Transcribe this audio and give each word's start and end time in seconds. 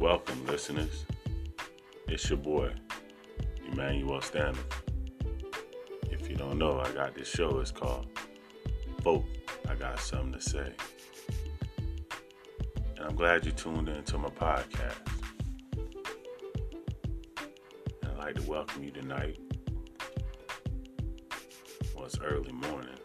Welcome, 0.00 0.46
listeners. 0.46 1.04
It's 2.08 2.30
your 2.30 2.38
boy, 2.38 2.72
Emmanuel 3.70 4.22
Standifer. 4.22 4.82
If 6.10 6.26
you 6.26 6.36
don't 6.36 6.56
know, 6.56 6.80
I 6.80 6.90
got 6.92 7.14
this 7.14 7.28
show. 7.28 7.60
It's 7.60 7.70
called 7.70 8.06
Folk. 9.02 9.26
I 9.68 9.74
got 9.74 10.00
something 10.00 10.32
to 10.32 10.40
say. 10.40 10.72
And 12.96 13.08
I'm 13.08 13.14
glad 13.14 13.44
you 13.44 13.52
tuned 13.52 13.90
in 13.90 14.02
to 14.04 14.16
my 14.16 14.30
podcast. 14.30 14.96
And 18.02 18.10
I'd 18.10 18.16
like 18.16 18.36
to 18.36 18.42
welcome 18.48 18.82
you 18.82 18.92
tonight. 18.92 19.38
Well, 21.94 22.06
it's 22.06 22.18
early 22.20 22.52
morning. 22.52 22.98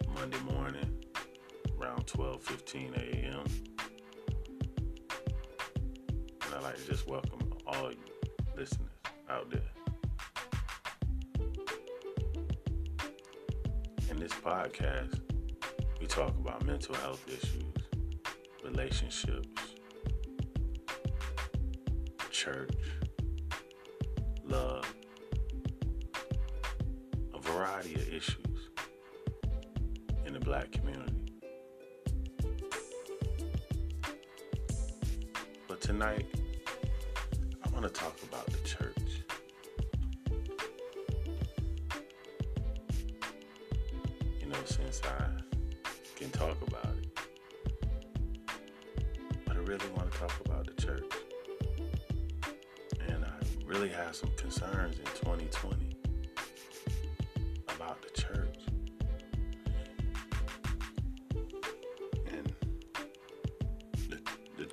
It's 0.00 0.08
Monday 0.16 0.40
morning, 0.52 1.04
around 1.80 2.06
12:15 2.08 2.96
a.m. 2.96 3.44
And 6.78 6.86
just 6.86 7.08
welcome 7.08 7.52
all 7.66 7.90
you 7.90 7.98
listeners 8.56 8.88
out 9.28 9.50
there. 9.50 9.60
In 14.10 14.18
this 14.18 14.32
podcast, 14.32 15.20
we 16.00 16.06
talk 16.06 16.36
about 16.38 16.64
mental 16.64 16.94
health 16.96 17.24
issues, 17.26 17.64
relationships, 18.64 19.48
church, 22.30 22.70
love, 24.44 24.94
a 27.34 27.38
variety 27.40 27.94
of 27.94 28.08
issues 28.08 28.70
in 30.26 30.32
the 30.32 30.40
black 30.40 30.70
community. 30.70 31.14
But 35.66 35.80
tonight, 35.80 36.26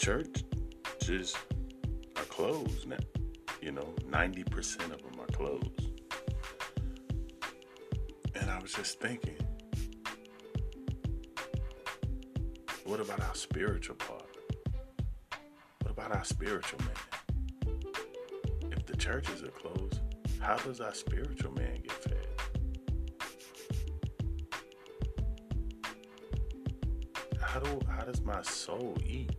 the 0.06 0.11
church 0.11 0.44
just 1.00 1.36
are 2.16 2.23
closed 2.25 2.88
now. 2.88 2.98
You 3.59 3.72
know, 3.72 3.95
90% 4.08 4.92
of 4.92 5.02
them 5.02 5.20
are 5.20 5.25
closed. 5.28 5.89
And 8.36 8.52
I 8.52 8.59
was 8.59 8.73
just 8.73 9.00
thinking, 9.00 9.38
what 12.83 13.00
about 13.00 13.22
our 13.22 13.33
spiritual 13.33 13.95
part? 13.95 14.30
What 15.81 15.92
about 15.92 16.16
our 16.16 16.23
spiritual 16.23 16.80
man? 16.81 17.81
If 18.72 18.86
the 18.86 18.95
churches 18.95 19.42
are 19.42 19.48
closed, 19.48 20.02
how 20.39 20.58
does 20.58 20.81
our 20.81 20.94
spiritual 20.94 21.53
man 21.53 21.81
get 21.81 22.03
fed? 22.03 22.28
How 27.42 27.59
do 27.59 27.80
how 27.89 28.03
does 28.03 28.22
my 28.22 28.44
soul 28.44 28.95
eat? 29.03 29.34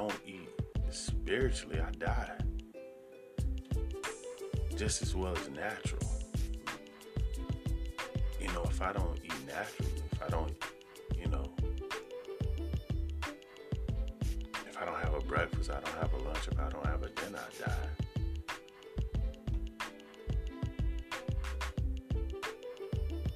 Don't 0.00 0.20
eat 0.26 0.48
spiritually, 0.88 1.78
I 1.78 1.90
die. 1.90 2.38
Just 4.74 5.02
as 5.02 5.14
well 5.14 5.36
as 5.36 5.50
natural. 5.50 6.00
You 8.40 8.48
know, 8.54 8.62
if 8.62 8.80
I 8.80 8.94
don't 8.94 9.18
eat 9.22 9.34
naturally, 9.46 9.92
if 10.10 10.22
I 10.22 10.28
don't, 10.28 10.52
you 11.18 11.26
know, 11.26 11.52
if 14.70 14.78
I 14.80 14.86
don't 14.86 15.00
have 15.04 15.12
a 15.12 15.20
breakfast, 15.20 15.70
I 15.70 15.80
don't 15.80 15.98
have 15.98 16.14
a 16.14 16.16
lunch, 16.16 16.48
if 16.50 16.58
I 16.58 16.70
don't 16.70 16.86
have 16.86 17.02
a 17.02 17.10
dinner, 17.10 17.38
I 17.38 17.68
die. 17.68 17.88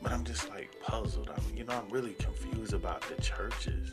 But 0.01 0.13
I'm 0.13 0.25
just 0.25 0.49
like 0.49 0.71
puzzled. 0.81 1.29
I'm, 1.29 1.45
you 1.55 1.65
know, 1.65 1.75
I'm 1.75 1.91
really 1.91 2.15
confused 2.15 2.73
about 2.73 3.03
the 3.03 3.21
churches. 3.21 3.84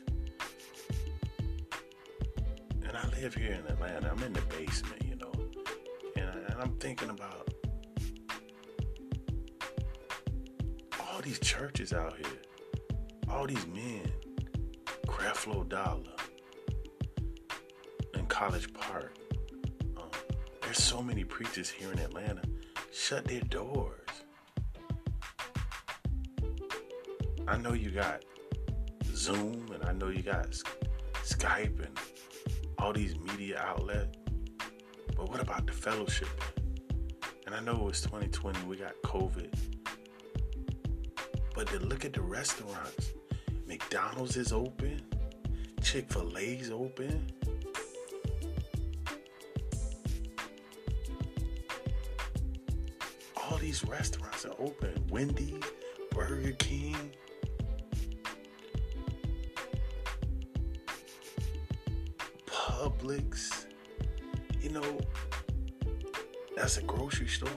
Live 3.22 3.36
here 3.36 3.52
in 3.52 3.72
Atlanta. 3.72 4.10
I'm 4.10 4.24
in 4.24 4.34
the 4.34 4.42
basement, 4.42 5.04
you 5.08 5.16
know, 5.16 5.32
and, 6.16 6.28
I, 6.28 6.54
and 6.54 6.60
I'm 6.60 6.76
thinking 6.78 7.12
about 7.12 7.54
all 11.00 11.22
these 11.22 11.38
churches 11.40 11.94
out 11.94 12.18
here, 12.18 12.42
all 13.30 13.46
these 13.46 13.68
men, 13.68 14.12
Creflo 15.06 15.70
Dollar, 15.70 16.02
in 18.16 18.26
College 18.26 18.74
Park. 18.74 19.16
Um, 19.98 20.10
there's 20.64 20.82
so 20.82 21.04
many 21.04 21.24
preachers 21.24 21.70
here 21.70 21.92
in 21.92 22.00
Atlanta 22.00 22.42
shut 22.92 23.26
their 23.26 23.42
doors. 23.42 24.00
I 27.48 27.58
know 27.58 27.74
you 27.74 27.92
got 27.92 28.26
Zoom 29.14 29.70
and 29.72 29.84
I 29.86 29.94
know 29.94 30.08
you 30.08 30.24
got 30.24 30.50
Skype 31.24 31.86
and 31.86 32.00
all 32.82 32.92
these 32.92 33.16
media 33.20 33.60
outlets, 33.60 34.18
but 35.16 35.30
what 35.30 35.40
about 35.40 35.68
the 35.68 35.74
fellowship? 35.74 36.28
And 37.46 37.54
I 37.54 37.60
know 37.60 37.88
it's 37.90 38.02
2020, 38.02 38.64
we 38.66 38.76
got 38.76 38.94
COVID, 39.04 39.54
but 41.54 41.68
then 41.68 41.88
look 41.88 42.06
at 42.06 42.14
the 42.14 42.22
restaurants. 42.22 43.12
McDonald's 43.68 44.36
is 44.36 44.52
open, 44.52 45.02
Chick 45.82 46.12
fil 46.12 46.36
A's 46.38 46.72
open. 46.72 47.32
All 53.38 53.58
these 53.58 53.86
restaurants 53.86 54.46
are 54.46 54.56
open. 54.60 54.94
Wendy's, 55.10 55.64
Burger 56.12 56.54
King. 56.54 56.96
Publix. 63.02 63.66
You 64.62 64.70
know, 64.70 65.00
that's 66.56 66.78
a 66.78 66.84
grocery 66.84 67.28
store. 67.28 67.50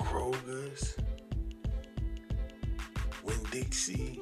Kroger's, 0.00 0.96
Winn 3.24 3.36
Dixie. 3.50 4.20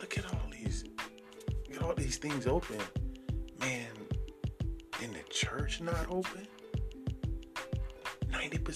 Look 0.00 0.18
at 0.18 0.24
all 0.32 0.40
these, 0.50 0.84
look 1.68 1.76
at 1.76 1.82
all 1.82 1.94
these 1.94 2.16
things 2.16 2.46
open. 2.46 2.78
Man, 3.60 3.90
in 5.02 5.12
the 5.12 5.22
church 5.28 5.82
not 5.82 6.06
open? 6.08 6.46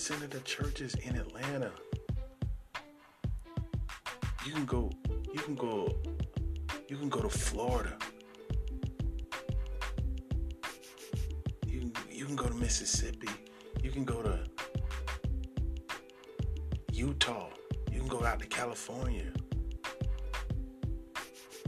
90% 0.09 0.23
of 0.23 0.31
the 0.31 0.41
churches 0.41 0.95
in 0.95 1.17
Atlanta. 1.17 1.71
You 4.47 4.53
can 4.53 4.65
go, 4.65 4.91
you 5.33 5.41
can 5.41 5.55
go, 5.55 5.95
you 6.89 6.97
can 6.97 7.09
go 7.09 7.21
to 7.21 7.29
Florida. 7.29 7.95
You 11.67 11.81
can, 11.81 11.93
you 12.11 12.25
can 12.25 12.37
go 12.37 12.47
to 12.47 12.55
Mississippi. 12.55 13.29
You 13.83 13.91
can 13.91 14.05
go 14.05 14.23
to 14.23 14.39
Utah. 16.93 17.49
You 17.93 18.01
can 18.01 18.09
go 18.09 18.25
out 18.25 18.41
to 18.41 18.47
California. 18.47 19.31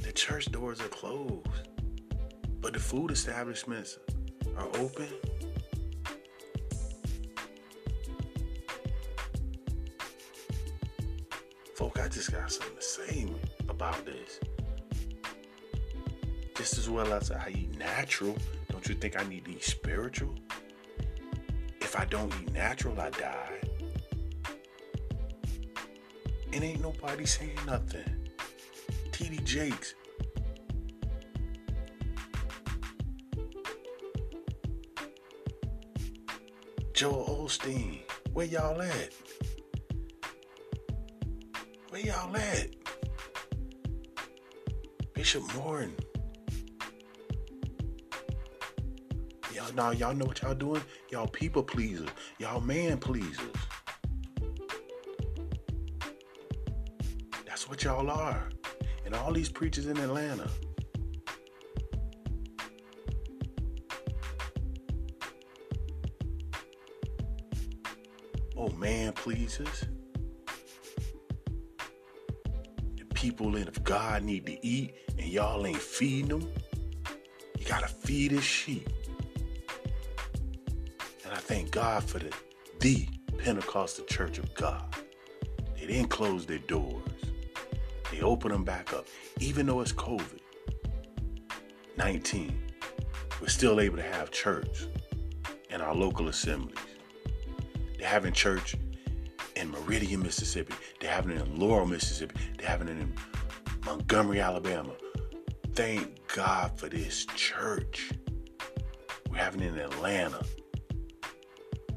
The 0.01 0.13
church 0.13 0.51
doors 0.51 0.81
are 0.81 0.89
closed, 0.89 1.47
but 2.61 2.73
the 2.73 2.81
food 2.81 3.11
establishments 3.11 3.99
are 4.57 4.69
open. 4.79 5.09
I 12.01 12.09
just 12.09 12.33
got 12.33 12.51
something 12.51 12.77
to 12.77 12.83
say 12.83 13.27
about 13.69 14.07
this. 14.07 14.41
Just 16.57 16.79
as 16.79 16.89
well 16.89 17.13
as 17.13 17.31
I 17.31 17.51
eat 17.51 17.79
natural, 17.79 18.37
don't 18.71 18.89
you 18.89 18.95
think 18.95 19.21
I 19.21 19.29
need 19.29 19.45
to 19.45 19.51
eat 19.51 19.63
spiritual? 19.63 20.35
If 21.81 21.99
I 21.99 22.07
don't 22.07 22.33
eat 22.41 22.53
natural, 22.53 22.99
I 22.99 23.11
die. 23.11 23.61
And 26.55 26.65
ain't 26.65 26.81
nobody 26.81 27.27
saying 27.27 27.59
nothing. 27.67 28.29
TD 29.13 29.45
Jakes. 29.45 29.95
Joel 36.95 37.47
Osteen, 37.47 38.01
where 38.33 38.47
y'all 38.47 38.81
at? 38.81 39.11
Where 42.01 42.15
y'all 42.15 42.35
at? 42.35 42.69
Bishop 45.13 45.43
Morton. 45.55 45.95
Y'all 49.53 49.75
now 49.75 49.91
y'all 49.91 50.15
know 50.15 50.25
what 50.25 50.41
y'all 50.41 50.55
doing? 50.55 50.81
Y'all 51.11 51.27
people 51.27 51.63
pleasers. 51.63 52.09
Y'all 52.39 52.63
man 52.63 52.97
pleasers. 52.97 53.39
That's 57.45 57.69
what 57.69 57.85
y'all 57.85 58.09
are. 58.11 58.49
And 59.05 59.15
all 59.15 59.35
these 59.35 59.51
preachers 59.51 59.87
in 59.87 59.99
Atlanta. 59.99 60.49
Oh 68.57 68.71
man 68.71 69.13
pleasers. 69.13 69.85
People 73.21 73.55
in 73.57 73.69
of 73.69 73.85
God 73.85 74.23
need 74.23 74.47
to 74.47 74.67
eat 74.67 74.95
and 75.19 75.27
y'all 75.27 75.67
ain't 75.67 75.77
feeding 75.77 76.39
them. 76.39 76.53
You 77.59 77.67
gotta 77.67 77.87
feed 77.87 78.31
his 78.31 78.43
sheep. 78.43 78.89
And 81.25 81.35
I 81.35 81.37
thank 81.37 81.71
God 81.71 82.03
for 82.03 82.19
the 82.19 82.33
the 82.79 83.07
Pentecostal 83.37 84.07
Church 84.07 84.39
of 84.39 84.55
God. 84.55 84.97
They 85.79 85.87
didn't 85.87 86.09
close 86.09 86.47
their 86.47 86.61
doors. 86.61 87.03
They 88.11 88.23
opened 88.23 88.55
them 88.55 88.65
back 88.65 88.95
up. 88.95 89.07
Even 89.39 89.67
though 89.67 89.83
it's 89.83 89.93
COVID 89.93 90.41
19, 91.99 92.59
we're 93.39 93.49
still 93.49 93.81
able 93.81 93.99
to 93.99 94.03
have 94.03 94.31
church 94.31 94.87
in 95.69 95.83
our 95.83 95.95
local 95.95 96.29
assemblies. 96.29 96.79
They're 97.99 98.09
having 98.09 98.33
church 98.33 98.77
in 99.61 99.71
Meridian, 99.71 100.23
Mississippi. 100.23 100.75
They're 101.01 101.11
having 101.11 101.37
it 101.37 101.47
in 101.47 101.59
Laurel, 101.59 101.87
Mississippi. 101.87 102.35
They're 102.59 102.69
having 102.69 102.89
it 102.89 102.99
in 102.99 103.15
Montgomery, 103.85 104.41
Alabama. 104.41 104.93
Thank 105.75 106.27
God 106.35 106.79
for 106.79 106.89
this 106.89 107.27
church. 107.37 108.11
We're 109.31 109.39
having 109.39 109.61
it 109.61 109.75
in 109.75 109.79
Atlanta. 109.79 110.43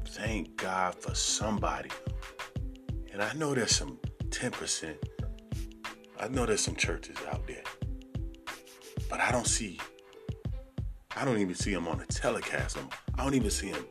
Thank 0.08 0.56
God 0.56 0.94
for 0.94 1.14
somebody. 1.14 1.90
And 3.12 3.22
I 3.22 3.32
know 3.34 3.54
there's 3.54 3.74
some 3.74 3.98
10%. 4.28 4.96
I 6.20 6.28
know 6.28 6.46
there's 6.46 6.60
some 6.60 6.76
churches 6.76 7.16
out 7.30 7.46
there. 7.46 7.62
But 9.08 9.20
I 9.20 9.32
don't 9.32 9.46
see, 9.46 9.80
I 11.16 11.24
don't 11.24 11.38
even 11.38 11.54
see 11.54 11.72
them 11.72 11.88
on 11.88 11.98
the 11.98 12.06
telecast. 12.06 12.78
I 13.16 13.24
don't 13.24 13.34
even 13.34 13.50
see 13.50 13.70
them, 13.70 13.86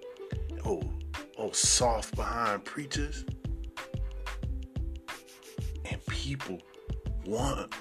oh, 0.66 0.82
oh, 1.38 1.52
soft 1.52 2.16
behind 2.16 2.66
preachers 2.66 3.26
people 6.24 6.58
want, 7.26 7.74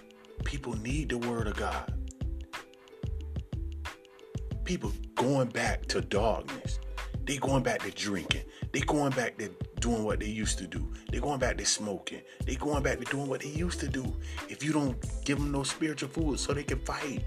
people 0.42 0.76
need 0.78 1.10
the 1.10 1.18
word 1.18 1.46
of 1.46 1.54
God. 1.54 1.94
People 4.64 4.92
going 5.14 5.48
back 5.48 5.86
to 5.86 6.00
darkness. 6.00 6.80
They 7.24 7.36
going 7.36 7.62
back 7.62 7.82
to 7.82 7.92
drinking. 7.92 8.42
They 8.72 8.80
going 8.80 9.12
back 9.12 9.38
to 9.38 9.48
doing 9.78 10.02
what 10.02 10.18
they 10.18 10.26
used 10.26 10.58
to 10.58 10.66
do. 10.66 10.92
They 11.12 11.20
going 11.20 11.38
back 11.38 11.56
to 11.58 11.64
smoking. 11.64 12.22
They 12.44 12.56
going 12.56 12.82
back 12.82 12.98
to 12.98 13.04
doing 13.04 13.28
what 13.28 13.42
they 13.42 13.48
used 13.48 13.78
to 13.78 13.86
do. 13.86 14.12
If 14.48 14.64
you 14.64 14.72
don't 14.72 14.96
give 15.24 15.38
them 15.38 15.52
no 15.52 15.62
spiritual 15.62 16.08
food 16.08 16.40
so 16.40 16.52
they 16.52 16.64
can 16.64 16.80
fight. 16.80 17.24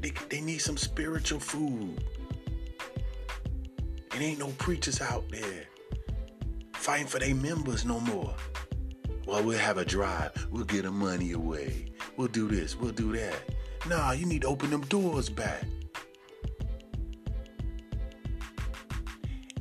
They, 0.00 0.12
they 0.30 0.40
need 0.40 0.58
some 0.58 0.78
spiritual 0.78 1.38
food. 1.38 2.02
It 4.12 4.20
ain't 4.20 4.40
no 4.40 4.48
preachers 4.58 5.00
out 5.00 5.28
there 5.30 5.66
fighting 6.84 7.06
for 7.06 7.18
their 7.18 7.34
members 7.34 7.86
no 7.86 7.98
more. 7.98 8.34
Well, 9.26 9.42
we'll 9.42 9.58
have 9.58 9.78
a 9.78 9.86
drive. 9.86 10.46
We'll 10.50 10.66
get 10.66 10.82
the 10.82 10.90
money 10.90 11.32
away. 11.32 11.86
We'll 12.18 12.28
do 12.28 12.46
this. 12.46 12.76
We'll 12.76 12.92
do 12.92 13.10
that. 13.16 13.36
Nah, 13.88 14.12
you 14.12 14.26
need 14.26 14.42
to 14.42 14.48
open 14.48 14.68
them 14.68 14.82
doors 14.82 15.30
back. 15.30 15.64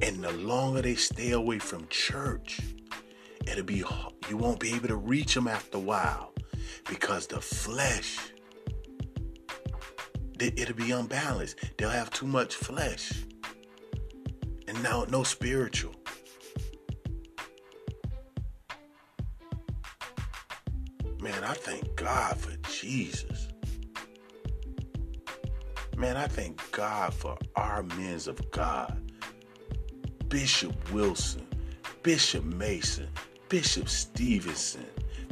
And 0.02 0.22
the 0.22 0.34
longer 0.34 0.82
they 0.82 0.96
stay 0.96 1.32
away 1.32 1.60
from 1.60 1.88
church, 1.88 2.60
it'll 3.48 3.64
be 3.64 3.86
you 4.28 4.36
won't 4.36 4.60
be 4.60 4.74
able 4.74 4.90
to 4.90 4.98
reach 4.98 5.34
them 5.34 5.48
after 5.48 5.78
a 5.78 5.80
while 5.80 6.34
because 6.90 7.28
the 7.28 7.40
flesh 7.40 8.18
it'll 10.42 10.76
be 10.76 10.92
unbalanced. 10.92 11.58
They'll 11.78 11.90
have 11.90 12.10
too 12.10 12.28
much 12.28 12.54
flesh 12.56 13.24
and 14.68 14.84
now 14.84 15.06
no 15.10 15.24
spiritual. 15.24 15.96
Man, 21.24 21.42
I 21.46 21.54
thank 21.54 21.96
God 21.96 22.36
for 22.36 22.52
Jesus. 22.70 23.48
Man, 25.96 26.18
I 26.18 26.28
thank 26.28 26.60
God 26.74 27.14
for 27.14 27.38
our 27.56 27.82
men 27.82 28.20
of 28.28 28.52
God. 28.52 29.02
Bishop 30.28 30.92
Wilson, 30.92 31.48
Bishop 32.02 32.44
Mason, 32.44 33.08
Bishop 33.48 33.88
Stevenson, 33.88 34.86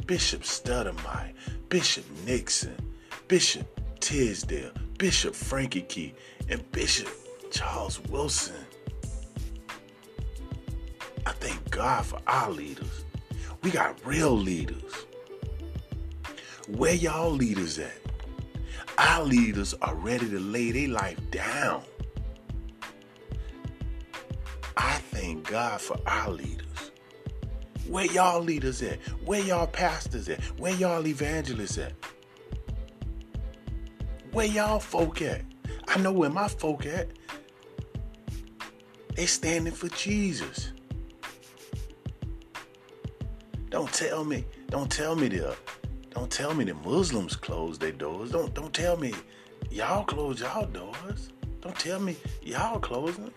Bishop 0.06 0.44
Studdemeyer, 0.44 1.34
Bishop 1.68 2.06
Nixon, 2.24 2.74
Bishop 3.28 3.66
Tisdale, 4.00 4.72
Bishop 4.96 5.34
Frankie 5.34 5.82
Key, 5.82 6.14
and 6.48 6.72
Bishop 6.72 7.10
Charles 7.50 8.00
Wilson. 8.04 8.64
I 11.26 11.32
thank 11.32 11.70
God 11.70 12.06
for 12.06 12.18
our 12.26 12.50
leaders. 12.50 13.04
We 13.62 13.70
got 13.70 13.94
real 14.06 14.34
leaders. 14.34 15.04
Where 16.76 16.94
y'all 16.94 17.30
leaders 17.30 17.78
at? 17.78 17.98
Our 18.96 19.24
leaders 19.24 19.74
are 19.82 19.94
ready 19.94 20.30
to 20.30 20.40
lay 20.40 20.70
their 20.70 20.88
life 20.88 21.18
down. 21.30 21.82
I 24.74 24.94
thank 25.10 25.50
God 25.50 25.82
for 25.82 26.00
our 26.06 26.30
leaders. 26.30 26.92
Where 27.86 28.06
y'all 28.06 28.40
leaders 28.40 28.80
at? 28.82 29.00
Where 29.22 29.40
y'all 29.40 29.66
pastors 29.66 30.30
at? 30.30 30.42
Where 30.58 30.72
y'all 30.72 31.06
evangelists 31.06 31.76
at? 31.76 31.92
Where 34.32 34.46
y'all 34.46 34.80
folk 34.80 35.20
at? 35.20 35.42
I 35.88 35.98
know 35.98 36.12
where 36.12 36.30
my 36.30 36.48
folk 36.48 36.86
at. 36.86 37.10
They 39.14 39.26
standing 39.26 39.74
for 39.74 39.90
Jesus. 39.90 40.72
Don't 43.68 43.92
tell 43.92 44.24
me, 44.24 44.46
don't 44.70 44.90
tell 44.90 45.14
me 45.14 45.28
they're 45.28 45.54
don't 46.14 46.30
tell 46.30 46.54
me 46.54 46.64
the 46.64 46.74
Muslims 46.74 47.36
close 47.36 47.78
their 47.78 47.92
doors. 47.92 48.30
Don't 48.30 48.52
don't 48.54 48.72
tell 48.72 48.96
me 48.96 49.14
y'all 49.70 50.04
close 50.04 50.40
y'all 50.40 50.66
doors. 50.66 51.30
Don't 51.60 51.78
tell 51.78 52.00
me 52.00 52.16
y'all 52.42 52.78
closing. 52.78 53.32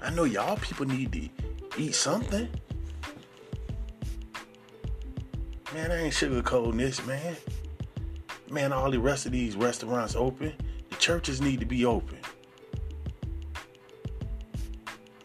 I 0.00 0.10
know 0.10 0.24
y'all 0.24 0.56
people 0.56 0.86
need 0.86 1.12
to 1.12 1.28
eat 1.78 1.94
something. 1.94 2.48
Man, 5.72 5.90
I 5.90 6.02
ain't 6.02 6.14
sugarcoating 6.14 6.76
this, 6.76 7.04
man. 7.06 7.36
Man, 8.50 8.72
all 8.72 8.90
the 8.90 8.98
rest 8.98 9.24
of 9.24 9.32
these 9.32 9.56
restaurants 9.56 10.16
open. 10.16 10.52
The 10.90 10.96
churches 10.96 11.40
need 11.40 11.60
to 11.60 11.66
be 11.66 11.84
open. 11.84 12.18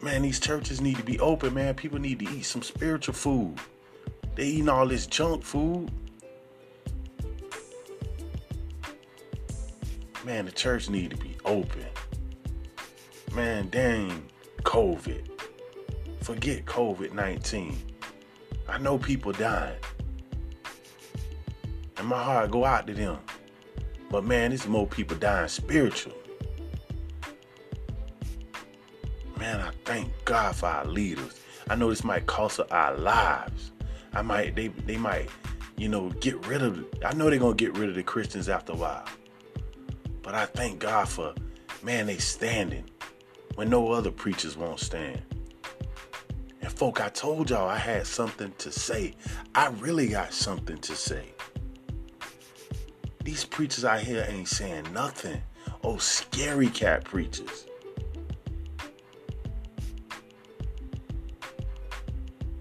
Man, 0.00 0.22
these 0.22 0.38
churches 0.38 0.80
need 0.80 0.96
to 0.96 1.02
be 1.02 1.18
open, 1.18 1.52
man. 1.52 1.74
People 1.74 1.98
need 1.98 2.20
to 2.20 2.30
eat 2.30 2.44
some 2.44 2.62
spiritual 2.62 3.14
food. 3.14 3.58
They 4.38 4.46
eating 4.46 4.68
all 4.68 4.86
this 4.86 5.08
junk 5.08 5.42
food. 5.42 5.90
Man, 10.24 10.44
the 10.44 10.52
church 10.52 10.88
need 10.88 11.10
to 11.10 11.16
be 11.16 11.36
open. 11.44 11.84
Man, 13.34 13.68
dang, 13.70 14.28
COVID. 14.62 15.28
Forget 16.20 16.66
COVID 16.66 17.14
19. 17.14 17.76
I 18.68 18.78
know 18.78 18.96
people 18.96 19.32
dying. 19.32 19.74
And 21.96 22.06
my 22.06 22.22
heart 22.22 22.52
go 22.52 22.64
out 22.64 22.86
to 22.86 22.94
them. 22.94 23.18
But 24.08 24.22
man, 24.24 24.50
there's 24.50 24.68
more 24.68 24.86
people 24.86 25.16
dying 25.16 25.48
spiritual. 25.48 26.14
Man, 29.36 29.60
I 29.60 29.72
thank 29.84 30.12
God 30.24 30.54
for 30.54 30.66
our 30.66 30.84
leaders. 30.84 31.40
I 31.68 31.74
know 31.74 31.90
this 31.90 32.04
might 32.04 32.26
cost 32.26 32.60
us 32.60 32.68
our 32.70 32.96
lives. 32.96 33.72
I 34.18 34.22
might 34.22 34.56
they 34.56 34.66
they 34.66 34.96
might, 34.96 35.30
you 35.76 35.88
know, 35.88 36.10
get 36.10 36.44
rid 36.48 36.60
of 36.60 36.84
I 37.04 37.14
know 37.14 37.30
they're 37.30 37.38
gonna 37.38 37.54
get 37.54 37.78
rid 37.78 37.88
of 37.88 37.94
the 37.94 38.02
Christians 38.02 38.48
after 38.48 38.72
a 38.72 38.76
while. 38.76 39.04
But 40.22 40.34
I 40.34 40.44
thank 40.44 40.80
God 40.80 41.08
for 41.08 41.34
man, 41.84 42.06
they 42.06 42.18
standing 42.18 42.84
when 43.54 43.70
no 43.70 43.92
other 43.92 44.10
preachers 44.10 44.56
won't 44.56 44.80
stand. 44.80 45.22
And 46.62 46.72
folk, 46.72 47.00
I 47.00 47.10
told 47.10 47.50
y'all 47.50 47.68
I 47.68 47.78
had 47.78 48.08
something 48.08 48.52
to 48.58 48.72
say. 48.72 49.14
I 49.54 49.68
really 49.68 50.08
got 50.08 50.32
something 50.32 50.78
to 50.78 50.96
say. 50.96 51.32
These 53.22 53.44
preachers 53.44 53.84
out 53.84 54.00
here 54.00 54.26
ain't 54.28 54.48
saying 54.48 54.92
nothing. 54.92 55.40
Oh, 55.84 55.98
scary 55.98 56.70
cat 56.70 57.04
preachers. 57.04 57.67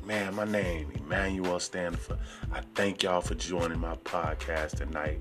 Man, 0.07 0.35
my 0.35 0.45
name, 0.45 0.89
Emmanuel 0.95 1.59
Standifer. 1.59 2.17
I 2.53 2.61
thank 2.75 3.03
y'all 3.03 3.19
for 3.19 3.35
joining 3.35 3.77
my 3.77 3.95
podcast 4.05 4.77
tonight. 4.77 5.19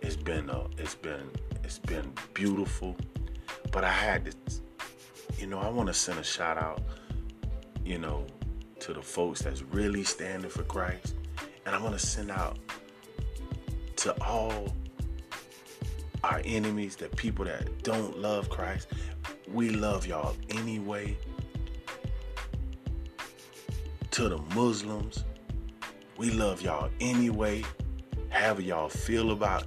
It's 0.00 0.14
been 0.14 0.48
uh, 0.48 0.68
it's 0.78 0.94
been 0.94 1.28
it's 1.64 1.80
been 1.80 2.12
beautiful. 2.32 2.96
But 3.72 3.82
I 3.82 3.90
had 3.90 4.26
to 4.26 4.32
you 5.40 5.48
know, 5.48 5.58
I 5.58 5.68
want 5.70 5.88
to 5.88 5.92
send 5.92 6.20
a 6.20 6.22
shout 6.22 6.56
out, 6.56 6.82
you 7.84 7.98
know, 7.98 8.24
to 8.78 8.92
the 8.92 9.02
folks 9.02 9.42
that's 9.42 9.62
really 9.62 10.04
standing 10.04 10.50
for 10.50 10.62
Christ. 10.62 11.16
And 11.66 11.74
I 11.74 11.82
want 11.82 11.98
to 11.98 12.06
send 12.06 12.30
out 12.30 12.60
to 13.96 14.14
all 14.22 14.72
our 16.22 16.40
enemies, 16.44 16.94
the 16.94 17.08
people 17.08 17.44
that 17.46 17.82
don't 17.82 18.20
love 18.20 18.50
Christ. 18.50 18.86
We 19.48 19.70
love 19.70 20.06
y'all 20.06 20.36
anyway. 20.48 21.18
To 24.12 24.28
the 24.28 24.36
Muslims, 24.54 25.24
we 26.18 26.30
love 26.32 26.60
y'all 26.60 26.90
anyway. 27.00 27.64
However 28.28 28.60
y'all 28.60 28.90
feel 28.90 29.30
about 29.30 29.64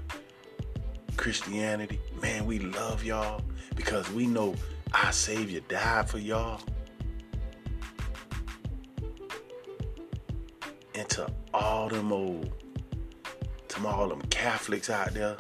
Christianity, 1.17 1.99
man, 2.21 2.45
we 2.45 2.59
love 2.59 3.03
y'all 3.03 3.41
because 3.75 4.07
we 4.11 4.27
know 4.27 4.53
our 4.93 5.11
Savior 5.11 5.61
died 5.61 6.07
for 6.07 6.19
y'all. 6.19 6.61
And 10.93 11.09
to 11.09 11.27
all 11.51 11.89
them 11.89 12.13
old, 12.13 12.51
to 13.69 13.87
all 13.87 14.09
them 14.09 14.21
Catholics 14.29 14.91
out 14.91 15.15
there, 15.15 15.37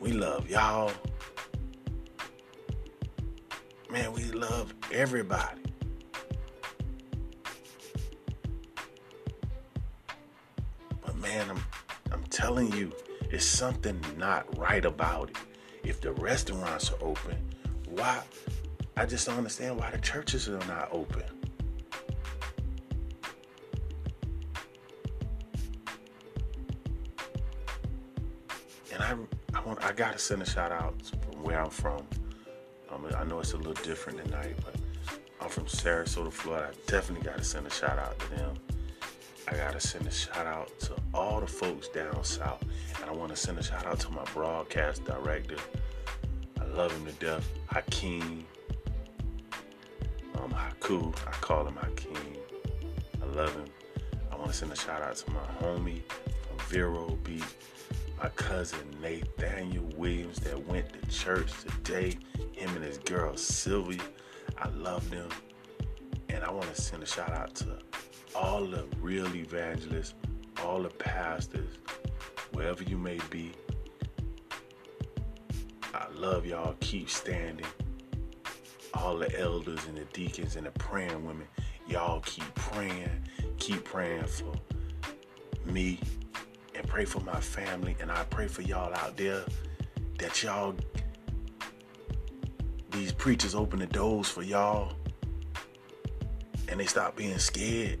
we 0.00 0.10
love 0.10 0.50
y'all. 0.50 0.90
Man, 3.88 4.12
we 4.14 4.24
love 4.32 4.74
everybody. 4.90 5.61
Man, 11.32 11.48
I'm 11.50 11.64
I'm 12.12 12.24
telling 12.24 12.70
you, 12.72 12.92
it's 13.30 13.46
something 13.46 13.98
not 14.18 14.58
right 14.58 14.84
about 14.84 15.30
it 15.30 15.36
if 15.82 16.00
the 16.00 16.12
restaurants 16.12 16.90
are 16.92 17.02
open, 17.02 17.36
why? 17.88 18.22
I 18.98 19.06
just 19.06 19.26
don't 19.26 19.38
understand 19.38 19.78
why 19.78 19.90
the 19.90 19.98
churches 19.98 20.48
are 20.48 20.58
not 20.66 20.90
open. 20.92 21.22
And 28.92 29.02
I, 29.02 29.16
I 29.54 29.60
want, 29.62 29.82
I 29.82 29.92
gotta 29.92 30.18
send 30.18 30.42
a 30.42 30.46
shout 30.46 30.70
out 30.70 30.94
from 31.22 31.42
where 31.42 31.58
I'm 31.58 31.70
from. 31.70 32.06
Um, 32.90 33.08
I 33.16 33.24
know 33.24 33.40
it's 33.40 33.54
a 33.54 33.56
little 33.56 33.72
different 33.72 34.22
tonight, 34.22 34.54
but 34.62 34.76
I'm 35.40 35.48
from 35.48 35.64
Sarasota, 35.64 36.30
Florida. 36.30 36.68
I 36.72 36.90
definitely 36.90 37.24
gotta 37.26 37.42
send 37.42 37.66
a 37.66 37.70
shout 37.70 37.98
out 37.98 38.18
to 38.18 38.30
them. 38.36 38.54
I 39.52 39.56
gotta 39.56 39.80
send 39.80 40.06
a 40.06 40.10
shout 40.10 40.46
out 40.46 40.70
to 40.80 40.94
all 41.12 41.40
the 41.40 41.46
folks 41.46 41.86
down 41.88 42.24
south. 42.24 42.64
And 42.98 43.10
I 43.10 43.12
wanna 43.12 43.36
send 43.36 43.58
a 43.58 43.62
shout 43.62 43.84
out 43.84 44.00
to 44.00 44.10
my 44.10 44.24
broadcast 44.32 45.04
director. 45.04 45.56
I 46.58 46.64
love 46.64 46.90
him 46.90 47.04
to 47.04 47.12
death. 47.12 47.46
Hakeem. 47.66 48.46
Um, 50.36 50.52
Haku. 50.52 51.14
I 51.26 51.32
call 51.32 51.66
him 51.66 51.76
Hakeem. 51.76 52.38
I 53.22 53.26
love 53.36 53.54
him. 53.54 53.66
I 54.30 54.36
wanna 54.36 54.54
send 54.54 54.72
a 54.72 54.76
shout 54.76 55.02
out 55.02 55.16
to 55.16 55.30
my 55.32 55.44
homie 55.60 56.00
from 56.48 56.58
Vero 56.68 57.10
Beach. 57.22 57.44
My 58.22 58.30
cousin 58.30 58.88
Nathaniel 59.02 59.84
Williams 59.98 60.38
that 60.40 60.66
went 60.66 60.86
to 60.94 61.10
church 61.10 61.52
today. 61.60 62.16
Him 62.52 62.74
and 62.74 62.84
his 62.84 62.96
girl 62.96 63.36
Sylvia. 63.36 64.00
I 64.56 64.70
love 64.70 65.10
them. 65.10 65.28
And 66.30 66.42
I 66.42 66.50
want 66.50 66.74
to 66.74 66.80
send 66.80 67.02
a 67.02 67.06
shout 67.06 67.32
out 67.32 67.54
to 67.56 67.78
all 68.34 68.64
the 68.64 68.84
real 69.00 69.34
evangelists, 69.34 70.14
all 70.64 70.82
the 70.82 70.88
pastors, 70.88 71.78
wherever 72.52 72.82
you 72.82 72.96
may 72.96 73.18
be. 73.30 73.52
I 75.94 76.06
love 76.14 76.46
y'all. 76.46 76.74
Keep 76.80 77.10
standing. 77.10 77.66
All 78.94 79.16
the 79.16 79.38
elders 79.38 79.80
and 79.86 79.96
the 79.96 80.04
deacons 80.12 80.56
and 80.56 80.66
the 80.66 80.70
praying 80.72 81.24
women, 81.24 81.46
y'all 81.86 82.20
keep 82.20 82.54
praying. 82.54 83.10
Keep 83.58 83.84
praying 83.84 84.26
for 84.26 84.52
me 85.66 85.98
and 86.74 86.86
pray 86.86 87.04
for 87.04 87.20
my 87.20 87.40
family. 87.40 87.96
And 88.00 88.10
I 88.10 88.24
pray 88.24 88.48
for 88.48 88.62
y'all 88.62 88.94
out 88.94 89.16
there 89.16 89.44
that 90.18 90.42
y'all, 90.42 90.74
these 92.90 93.12
preachers 93.12 93.54
open 93.54 93.78
the 93.78 93.86
doors 93.86 94.28
for 94.28 94.42
y'all 94.42 94.94
and 96.68 96.80
they 96.80 96.86
stop 96.86 97.16
being 97.16 97.38
scared. 97.38 97.98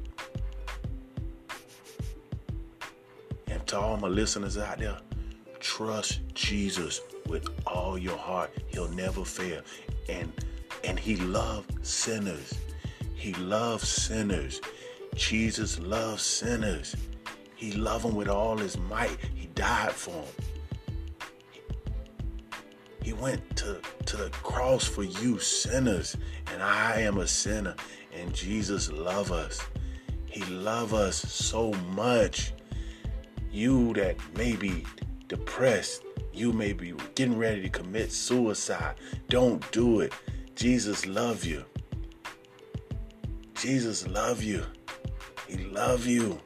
To 3.72 3.80
all 3.80 3.96
my 3.96 4.08
listeners 4.08 4.58
out 4.58 4.78
there, 4.80 4.98
trust 5.58 6.20
Jesus 6.34 7.00
with 7.26 7.48
all 7.66 7.96
your 7.96 8.18
heart. 8.18 8.50
He'll 8.66 8.90
never 8.90 9.24
fail. 9.24 9.62
And 10.10 10.30
and 10.84 10.98
he 10.98 11.16
loved 11.16 11.86
sinners. 11.86 12.52
He 13.14 13.32
loves 13.34 13.88
sinners. 13.88 14.60
Jesus 15.14 15.78
loves 15.78 16.22
sinners. 16.22 16.94
He 17.56 17.72
loved 17.72 18.04
them 18.04 18.14
with 18.14 18.28
all 18.28 18.58
his 18.58 18.76
might. 18.76 19.16
He 19.34 19.46
died 19.54 19.92
for 19.92 20.10
them. 20.10 21.30
He 23.02 23.14
went 23.14 23.56
to, 23.56 23.80
to 24.04 24.16
the 24.18 24.28
cross 24.42 24.84
for 24.84 25.02
you 25.02 25.38
sinners. 25.38 26.14
And 26.52 26.62
I 26.62 27.00
am 27.00 27.18
a 27.18 27.26
sinner. 27.26 27.74
And 28.14 28.34
Jesus 28.34 28.92
loves 28.92 29.30
us. 29.30 29.66
He 30.26 30.44
loves 30.52 30.92
us 30.92 31.16
so 31.16 31.72
much. 31.94 32.52
You 33.52 33.92
that 33.94 34.16
may 34.34 34.56
be 34.56 34.84
depressed, 35.28 36.02
you 36.32 36.54
may 36.54 36.72
be 36.72 36.94
getting 37.14 37.36
ready 37.36 37.60
to 37.60 37.68
commit 37.68 38.10
suicide. 38.10 38.94
Don't 39.28 39.70
do 39.72 40.00
it. 40.00 40.14
Jesus 40.56 41.04
love 41.06 41.44
you. 41.44 41.64
Jesus 43.54 44.06
love 44.08 44.42
you. 44.42 44.64
He 45.46 45.58
love 45.58 46.06
you. 46.06 46.40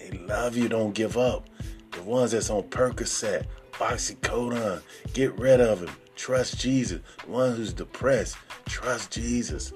He 0.00 0.16
love 0.18 0.56
you. 0.56 0.68
Don't 0.68 0.94
give 0.94 1.18
up. 1.18 1.48
The 1.90 2.02
ones 2.02 2.30
that's 2.30 2.48
on 2.48 2.62
Percocet, 2.64 3.46
oxycodone, 3.72 4.82
get 5.12 5.36
rid 5.38 5.60
of 5.60 5.80
him. 5.82 5.90
Trust 6.14 6.60
Jesus. 6.60 7.00
The 7.24 7.30
one 7.30 7.56
who's 7.56 7.72
depressed, 7.72 8.36
trust 8.66 9.10
Jesus. 9.10 9.72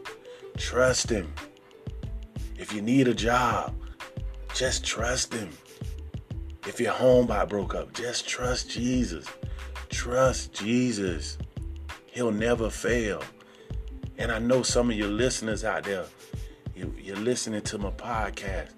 Trust 0.57 1.11
him. 1.11 1.33
If 2.57 2.73
you 2.73 2.81
need 2.81 3.09
a 3.09 3.14
job, 3.14 3.75
just 4.55 4.85
trust 4.85 5.35
him. 5.35 5.50
If 6.66 6.80
your 6.80 6.92
home 6.92 7.26
got 7.26 7.49
broke 7.49 7.75
up, 7.75 7.92
just 7.92 8.28
trust 8.28 8.68
Jesus. 8.68 9.26
Trust 9.88 10.52
Jesus. 10.52 11.38
He'll 12.06 12.32
never 12.32 12.70
fail. 12.70 13.23
And 14.18 14.32
I 14.32 14.40
know 14.40 14.62
some 14.62 14.90
of 14.90 14.96
your 14.96 15.08
listeners 15.08 15.64
out 15.64 15.85
there, 15.85 16.06
you, 16.75 16.92
you're 16.99 17.16
listening 17.16 17.62
to 17.62 17.78
my 17.78 17.90
podcast. 17.90 18.70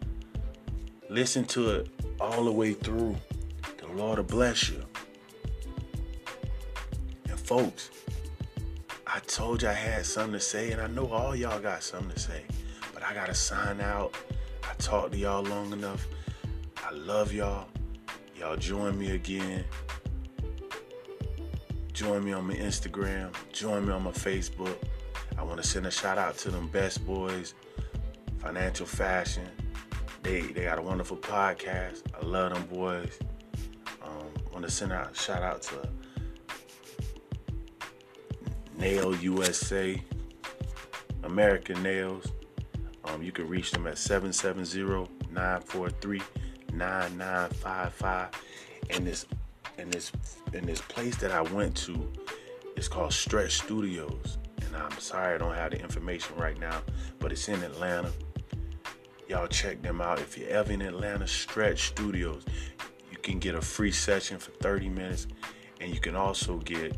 Listen 1.08 1.46
to 1.46 1.70
it 1.70 1.88
all 2.20 2.44
the 2.44 2.52
way 2.52 2.74
through. 2.74 3.16
The 3.78 3.86
Lord 3.88 4.18
will 4.18 4.24
bless 4.24 4.68
you. 4.68 4.84
And 7.28 7.38
folks, 7.40 7.90
I 9.06 9.20
told 9.20 9.62
you 9.62 9.68
I 9.68 9.72
had 9.72 10.04
something 10.04 10.34
to 10.34 10.40
say, 10.40 10.72
and 10.72 10.82
I 10.82 10.88
know 10.88 11.10
all 11.10 11.34
y'all 11.34 11.58
got 11.58 11.82
something 11.82 12.10
to 12.10 12.20
say. 12.20 12.42
But 12.92 13.02
I 13.02 13.14
gotta 13.14 13.34
sign 13.34 13.80
out. 13.80 14.14
I 14.62 14.74
talked 14.74 15.12
to 15.12 15.18
y'all 15.18 15.42
long 15.42 15.72
enough. 15.72 16.06
I 16.84 16.92
love 16.92 17.32
y'all. 17.32 17.66
Y'all 18.38 18.56
join 18.56 18.96
me 18.96 19.10
again. 19.10 19.64
Join 21.92 22.24
me 22.24 22.32
on 22.32 22.46
my 22.46 22.54
Instagram. 22.54 23.34
Join 23.52 23.84
me 23.84 23.92
on 23.92 24.04
my 24.04 24.12
Facebook. 24.12 24.76
I 25.36 25.42
want 25.42 25.60
to 25.60 25.66
send 25.66 25.86
a 25.86 25.90
shout 25.90 26.18
out 26.18 26.38
to 26.38 26.50
them 26.52 26.68
best 26.68 27.04
boys, 27.04 27.54
Financial 28.38 28.86
Fashion. 28.86 29.48
They 30.22 30.42
they 30.42 30.62
got 30.64 30.78
a 30.78 30.82
wonderful 30.82 31.16
podcast. 31.16 32.02
I 32.14 32.24
love 32.24 32.54
them 32.54 32.62
boys. 32.66 33.18
Um, 34.04 34.28
want 34.52 34.64
to 34.64 34.70
send 34.70 34.92
out 34.92 35.10
a 35.10 35.14
shout 35.16 35.42
out 35.42 35.62
to 35.62 35.88
Nail 38.76 39.16
USA, 39.16 40.00
American 41.24 41.82
Nails. 41.82 42.30
Um, 43.04 43.20
you 43.20 43.32
can 43.32 43.48
reach 43.48 43.72
them 43.72 43.88
at 43.88 43.98
770-943-9955. 46.72 48.28
And 48.90 49.06
this 49.06 49.26
and 49.76 49.92
this 49.92 50.12
in 50.52 50.66
this 50.66 50.80
place 50.80 51.16
that 51.16 51.30
I 51.30 51.42
went 51.42 51.76
to 51.78 52.10
is 52.76 52.88
called 52.88 53.12
Stretch 53.12 53.58
Studios. 53.58 54.38
And 54.64 54.76
I'm 54.76 54.98
sorry 54.98 55.34
I 55.34 55.38
don't 55.38 55.54
have 55.54 55.70
the 55.72 55.80
information 55.80 56.36
right 56.36 56.58
now, 56.58 56.82
but 57.18 57.32
it's 57.32 57.48
in 57.48 57.62
Atlanta. 57.62 58.10
Y'all 59.28 59.46
check 59.46 59.82
them 59.82 60.00
out. 60.00 60.18
If 60.20 60.38
you're 60.38 60.48
ever 60.48 60.72
in 60.72 60.80
Atlanta, 60.82 61.26
Stretch 61.26 61.88
Studios. 61.88 62.44
You 63.10 63.18
can 63.18 63.38
get 63.38 63.54
a 63.54 63.60
free 63.60 63.92
session 63.92 64.38
for 64.38 64.52
30 64.52 64.88
minutes 64.88 65.26
And 65.80 65.92
you 65.92 66.00
can 66.00 66.16
also 66.16 66.58
get 66.58 66.96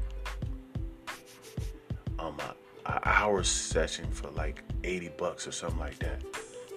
um 2.19 2.39
a, 2.41 2.55
a 2.87 3.09
hour 3.09 3.43
session 3.43 4.11
for 4.11 4.31
like 4.31 4.63
80 4.85 5.11
bucks 5.19 5.47
or 5.47 5.53
something 5.53 5.79
like 5.79 5.99
that. 5.99 6.23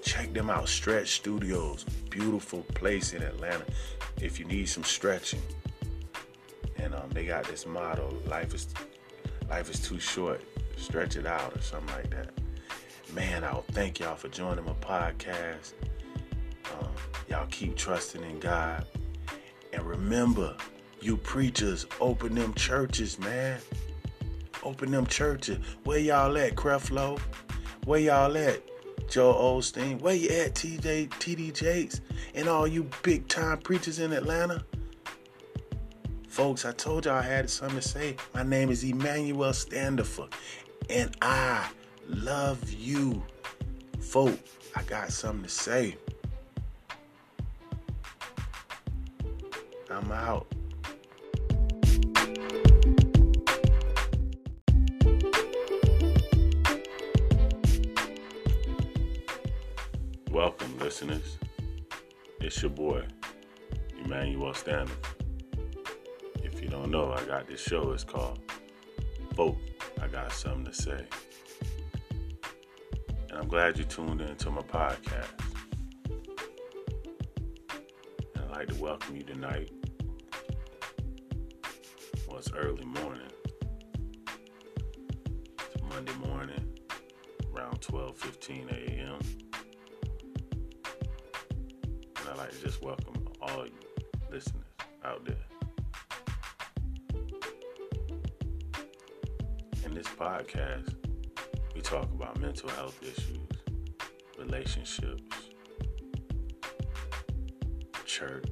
Check 0.04 0.34
them 0.34 0.50
out. 0.50 0.68
Stretch 0.68 1.12
Studios, 1.16 1.86
beautiful 2.10 2.62
place 2.74 3.14
in 3.14 3.24
Atlanta. 3.24 3.64
If 4.22 4.38
you 4.38 4.46
need 4.46 4.68
some 4.68 4.84
stretching, 4.84 5.42
and 6.78 6.94
um, 6.94 7.10
they 7.12 7.26
got 7.26 7.46
this 7.46 7.66
motto: 7.66 8.14
"Life 8.28 8.54
is 8.54 8.68
life 9.50 9.70
is 9.70 9.80
too 9.80 10.00
short. 10.00 10.42
Stretch 10.76 11.16
it 11.16 11.26
out," 11.26 11.56
or 11.56 11.62
something 11.62 11.96
like 11.96 12.10
that. 12.10 12.32
Man, 13.14 13.44
I'll 13.46 13.66
thank 13.72 14.00
y'all 14.00 14.16
for 14.16 14.28
joining 14.28 14.66
my 14.66 14.74
podcast. 14.74 15.74
Um, 16.80 16.90
y'all 17.30 17.48
keep 17.50 17.78
trusting 17.78 18.24
in 18.24 18.40
God, 18.40 18.86
and 19.72 19.84
remember, 19.84 20.56
you 21.00 21.16
preachers, 21.16 21.86
open 22.02 22.36
them 22.36 22.54
churches, 22.56 23.18
man. 23.20 23.60
Open 24.64 24.92
them 24.92 25.06
churches. 25.08 25.60
Where 25.86 26.00
y'all 26.00 26.38
at, 26.38 26.56
Creflo? 26.56 27.20
Where 27.86 28.00
y'all 28.00 28.36
at? 28.38 28.73
Joe 29.10 29.34
Osteen. 29.34 30.02
Where 30.02 30.16
you 30.16 30.30
at, 30.30 30.56
TJ, 30.56 31.10
TD 31.10 31.54
Jakes? 31.54 32.02
And 32.34 32.48
all 32.48 32.68
you 32.68 32.90
big 33.02 33.28
time 33.28 33.60
preachers 33.60 34.00
in 34.00 34.14
Atlanta? 34.14 34.64
Folks, 36.28 36.66
I 36.66 36.72
told 36.72 37.06
y'all 37.06 37.18
I 37.18 37.22
had 37.22 37.50
something 37.50 37.80
to 37.80 37.88
say. 37.88 38.16
My 38.34 38.44
name 38.44 38.70
is 38.70 38.84
Emmanuel 38.84 39.54
Standifer, 39.54 40.28
and 40.90 41.16
I 41.22 41.70
love 42.08 42.72
you. 42.72 43.24
Folk, 44.02 44.40
I 44.76 44.82
got 44.84 45.12
something 45.12 45.44
to 45.44 45.50
say. 45.50 45.96
I'm 49.92 50.12
out. 50.12 50.53
Listeners. 60.94 61.40
It's 62.40 62.62
your 62.62 62.70
boy, 62.70 63.04
Emmanuel 64.06 64.54
Standifer. 64.54 65.16
If 66.44 66.62
you 66.62 66.70
don't 66.70 66.92
know, 66.92 67.12
I 67.12 67.24
got 67.24 67.48
this 67.48 67.62
show. 67.62 67.94
It's 67.94 68.04
called 68.04 68.40
Folk. 69.34 69.58
I 70.00 70.08
got 70.08 70.32
something 70.32 70.66
to 70.66 70.72
say. 70.72 71.04
And 73.32 73.40
I'm 73.40 73.48
glad 73.48 73.80
you 73.80 73.86
tuned 73.86 74.22
in 74.22 74.36
to 74.36 74.52
my 74.52 74.62
podcast. 74.62 75.30
And 78.36 78.44
I'd 78.44 78.52
like 78.52 78.68
to 78.68 78.76
welcome 78.76 79.16
you 79.16 79.24
tonight. 79.24 79.72
Well, 82.28 82.38
it's 82.38 82.52
early 82.54 82.86
morning. 82.86 83.32
It's 85.74 85.84
Monday 85.90 86.14
morning, 86.28 86.78
around 87.52 87.82
12:15 87.82 88.70
a.m. 88.70 89.18
And 92.54 92.62
just 92.62 92.84
welcome 92.84 93.28
all 93.42 93.66
you 93.66 93.72
listeners 94.32 94.64
out 95.04 95.26
there. 95.26 95.36
In 99.86 99.94
this 99.96 100.08
podcast, 100.08 100.94
we 101.74 101.82
talk 101.82 102.12
about 102.12 102.40
mental 102.40 102.70
health 102.70 103.02
issues, 103.02 103.40
relationships, 104.38 105.50
church, 108.06 108.46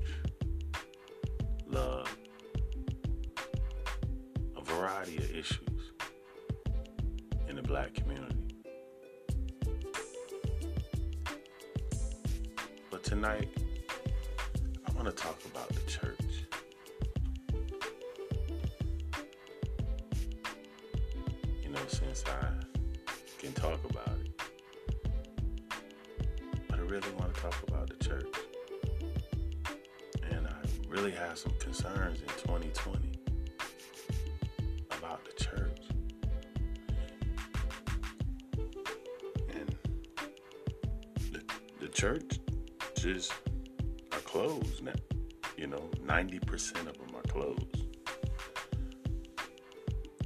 90% 46.62 46.88
of 46.88 46.98
them 46.98 47.16
are 47.16 47.22
closed. 47.24 47.86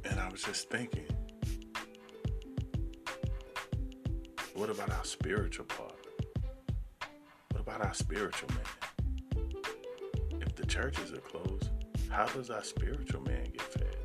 And 0.04 0.20
I 0.20 0.30
was 0.30 0.44
just 0.44 0.70
thinking, 0.70 1.08
what 4.54 4.70
about 4.70 4.92
our 4.92 5.06
spiritual 5.06 5.66
part? 5.66 5.96
What 7.52 7.62
about 7.62 7.86
our 7.86 7.94
spiritual 7.94 8.50
man? 8.50 8.60
If 10.42 10.56
the 10.56 10.66
churches 10.66 11.14
are 11.14 11.18
closed, 11.18 11.70
how 12.10 12.26
does 12.26 12.50
our 12.50 12.64
spiritual 12.64 13.22
man 13.22 13.46
get 13.52 13.62
fed? 13.62 13.96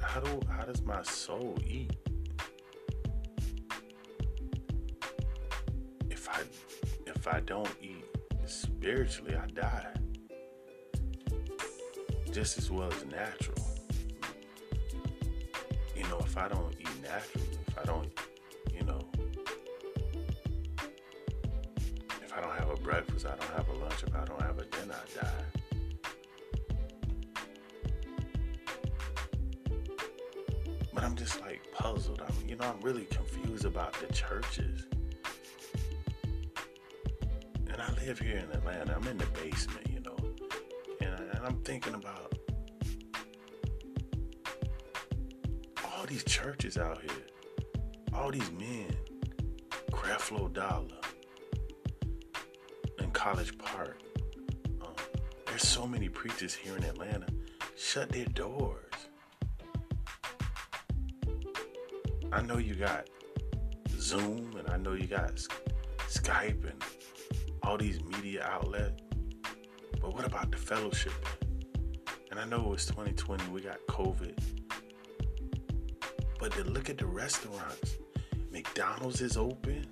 How 0.00 0.20
do 0.20 0.40
how 0.48 0.62
does 0.64 0.82
my 0.82 1.02
soul 1.02 1.58
eat? 1.66 1.92
If 7.26 7.34
I 7.34 7.40
don't 7.40 7.68
eat 7.82 8.04
spiritually, 8.44 9.34
I 9.34 9.46
die. 9.48 9.94
Just 12.30 12.56
as 12.58 12.70
well 12.70 12.92
as 12.92 13.04
natural. 13.06 13.56
You 15.96 16.04
know, 16.04 16.18
if 16.20 16.36
I 16.36 16.46
don't 16.48 16.72
eat 16.78 16.88
naturally, 17.02 17.48
if 17.66 17.78
I 17.78 17.84
don't, 17.84 18.08
you 18.72 18.84
know, 18.84 19.00
if 22.22 22.32
I 22.32 22.40
don't 22.40 22.54
have 22.54 22.70
a 22.70 22.76
breakfast, 22.76 23.26
I 23.26 23.30
don't 23.30 23.50
have 23.56 23.68
a 23.70 23.72
lunch, 23.72 24.04
if 24.04 24.14
I 24.14 24.24
don't 24.24 24.42
have 24.42 24.58
a 24.58 24.64
dinner, 24.64 24.94
I 24.94 25.24
die. 25.24 25.44
But 30.94 31.02
I'm 31.02 31.16
just 31.16 31.40
like 31.40 31.60
puzzled. 31.72 32.22
I'm, 32.26 32.48
you 32.48 32.54
know, 32.56 32.66
I'm 32.66 32.80
really 32.82 33.06
confused 33.06 33.64
about 33.64 33.94
the 33.94 34.12
churches. 34.14 34.86
Live 38.06 38.20
here 38.20 38.36
in 38.36 38.50
Atlanta. 38.52 38.94
I'm 38.94 39.08
in 39.08 39.18
the 39.18 39.26
basement, 39.26 39.84
you 39.90 39.98
know, 39.98 40.16
and, 41.00 41.12
I, 41.12 41.36
and 41.36 41.44
I'm 41.44 41.60
thinking 41.62 41.94
about 41.94 42.38
all 45.84 46.06
these 46.06 46.22
churches 46.22 46.78
out 46.78 47.02
here, 47.02 47.26
all 48.14 48.30
these 48.30 48.52
men, 48.52 48.94
Creflo 49.90 50.52
Dollar, 50.52 50.86
in 53.00 53.10
College 53.10 53.58
Park. 53.58 54.00
Um, 54.82 54.94
there's 55.46 55.66
so 55.66 55.84
many 55.84 56.08
preachers 56.08 56.54
here 56.54 56.76
in 56.76 56.84
Atlanta 56.84 57.26
shut 57.74 58.10
their 58.10 58.26
doors. 58.26 58.84
I 62.30 62.40
know 62.42 62.58
you 62.58 62.76
got 62.76 63.08
Zoom 63.98 64.54
and 64.56 64.70
I 64.70 64.76
know 64.76 64.92
you 64.92 65.08
got 65.08 65.34
Skype 66.08 66.70
and 66.70 66.80
all 67.66 67.76
these 67.76 68.00
media 68.04 68.44
outlets, 68.44 69.02
but 70.00 70.14
what 70.14 70.24
about 70.24 70.52
the 70.52 70.56
fellowship? 70.56 71.12
And 72.30 72.38
I 72.38 72.44
know 72.44 72.72
it's 72.72 72.86
2020, 72.86 73.48
we 73.48 73.60
got 73.60 73.78
COVID, 73.88 74.38
but 76.38 76.52
then 76.52 76.72
look 76.72 76.88
at 76.88 76.98
the 76.98 77.06
restaurants. 77.06 77.96
McDonald's 78.52 79.20
is 79.20 79.36
open, 79.36 79.84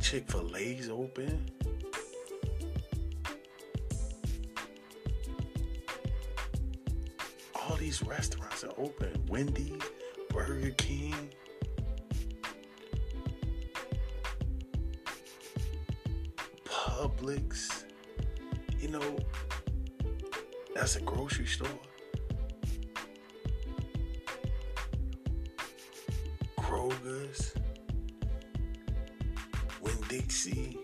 Chick 0.00 0.30
fil 0.30 0.54
A's 0.54 0.90
open. 0.90 1.50
All 7.54 7.76
these 7.76 8.02
restaurants 8.02 8.62
are 8.62 8.74
open. 8.76 9.24
Wendy's, 9.26 9.80
Burger 10.28 10.70
King. 10.72 11.14
Publix, 17.00 17.84
you 18.78 18.88
know, 18.88 19.16
that's 20.74 20.96
a 20.96 21.00
grocery 21.00 21.46
store. 21.46 21.66
Kroger's, 26.58 27.54
Winn 29.80 29.94
Dixie. 30.10 30.76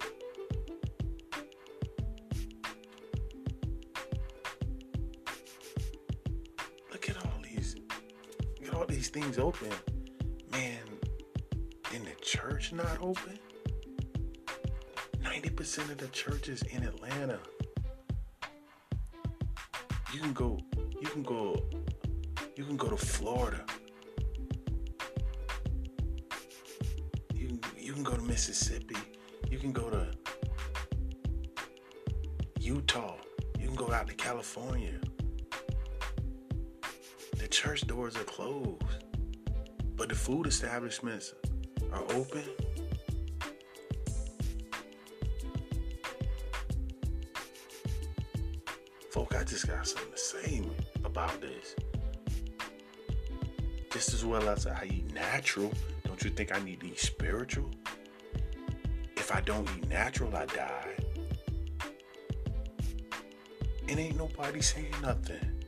Look 6.92 7.11
at 7.11 7.16
all 7.26 7.33
these, 7.42 7.76
look 8.59 8.68
at 8.68 8.74
all 8.74 8.87
these 8.87 9.11
things 9.11 9.38
open. 9.38 9.68
Man, 10.50 10.81
in 11.92 12.07
the 12.07 12.14
church 12.22 12.72
not 12.72 13.02
open? 13.02 13.38
90% 15.37 15.90
of 15.90 15.99
the 15.99 16.09
churches 16.09 16.62
in 16.62 16.83
Atlanta. 16.83 17.38
You 20.14 20.20
can 20.20 20.33
go, 20.33 20.59
you 20.99 21.09
can 21.09 21.22
go, 21.22 21.62
you 22.57 22.64
can 22.64 22.79
go 22.79 22.88
to 22.88 22.96
Florida. 22.96 23.62
You 27.35 27.61
you 27.77 27.92
can 27.92 28.03
go 28.03 28.14
to 28.14 28.22
Mississippi. 28.22 28.96
You 29.51 29.59
can 29.59 29.72
go 29.72 29.90
to 29.90 30.07
Utah. 32.59 33.16
You 33.59 33.66
can 33.66 33.77
go 33.77 33.92
out 33.92 34.07
to 34.07 34.14
California. 34.14 34.94
The 37.37 37.49
church 37.49 37.87
doors 37.87 38.16
are 38.16 38.25
closed, 38.25 39.05
but 39.96 40.09
the 40.09 40.14
food 40.14 40.46
establishments 40.46 41.35
are 41.92 42.05
open. 42.14 42.44
Just 49.46 49.68
got 49.68 49.87
something 49.87 50.11
to 50.11 50.18
say 50.18 50.62
about 51.04 51.40
this. 51.40 51.76
Just 53.90 54.12
as 54.12 54.24
well 54.24 54.48
as 54.48 54.66
I 54.66 54.88
eat 54.92 55.14
natural, 55.14 55.72
don't 56.04 56.22
you 56.22 56.30
think 56.30 56.54
I 56.54 56.62
need 56.62 56.80
to 56.80 56.87
eat 56.88 56.98
spiritual? 56.98 57.70
If 59.16 59.32
I 59.35 59.40
don't 59.40 59.68
eat 59.78 59.88
natural, 59.88 60.35
I 60.37 60.46
die. 60.46 60.96
And 63.88 64.00
ain't 64.00 64.18
nobody 64.18 64.61
saying 64.61 64.94
nothing. 65.00 65.62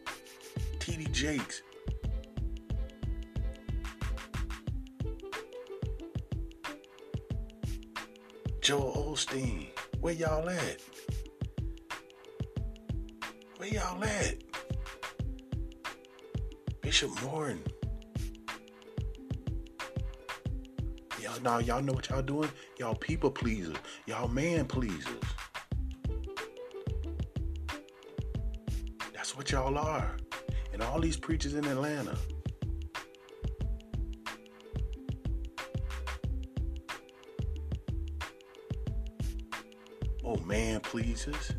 TD 0.81 1.13
Jakes. 1.13 1.63
Joel 8.61 9.15
Osteen. 9.15 9.69
Where 10.01 10.15
y'all 10.15 10.49
at? 10.49 10.81
Where 13.69 13.83
y'all 13.83 14.03
at? 14.03 14.37
Bishop 16.81 17.11
Morton. 17.23 17.63
Y'all 21.21 21.41
now 21.43 21.59
y'all 21.59 21.83
know 21.83 21.93
what 21.93 22.09
y'all 22.09 22.23
doing? 22.23 22.49
Y'all 22.79 22.95
people 22.95 23.31
pleasers. 23.31 23.77
Y'all 24.07 24.29
man 24.29 24.65
pleasers. 24.65 25.05
That's 29.13 29.37
what 29.37 29.51
y'all 29.51 29.77
are. 29.77 30.17
And 30.73 30.81
all 30.81 30.99
these 30.99 31.19
preachers 31.19 31.53
in 31.53 31.67
Atlanta. 31.67 32.17
Oh 40.25 40.37
man 40.47 40.81
pleasers. 40.81 41.53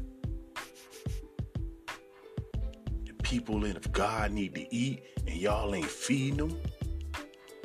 People 3.40 3.64
in 3.64 3.78
of 3.78 3.90
God 3.94 4.34
need 4.34 4.54
to 4.56 4.76
eat 4.76 5.02
and 5.26 5.34
y'all 5.34 5.74
ain't 5.74 5.86
feeding 5.86 6.36
them. 6.36 6.62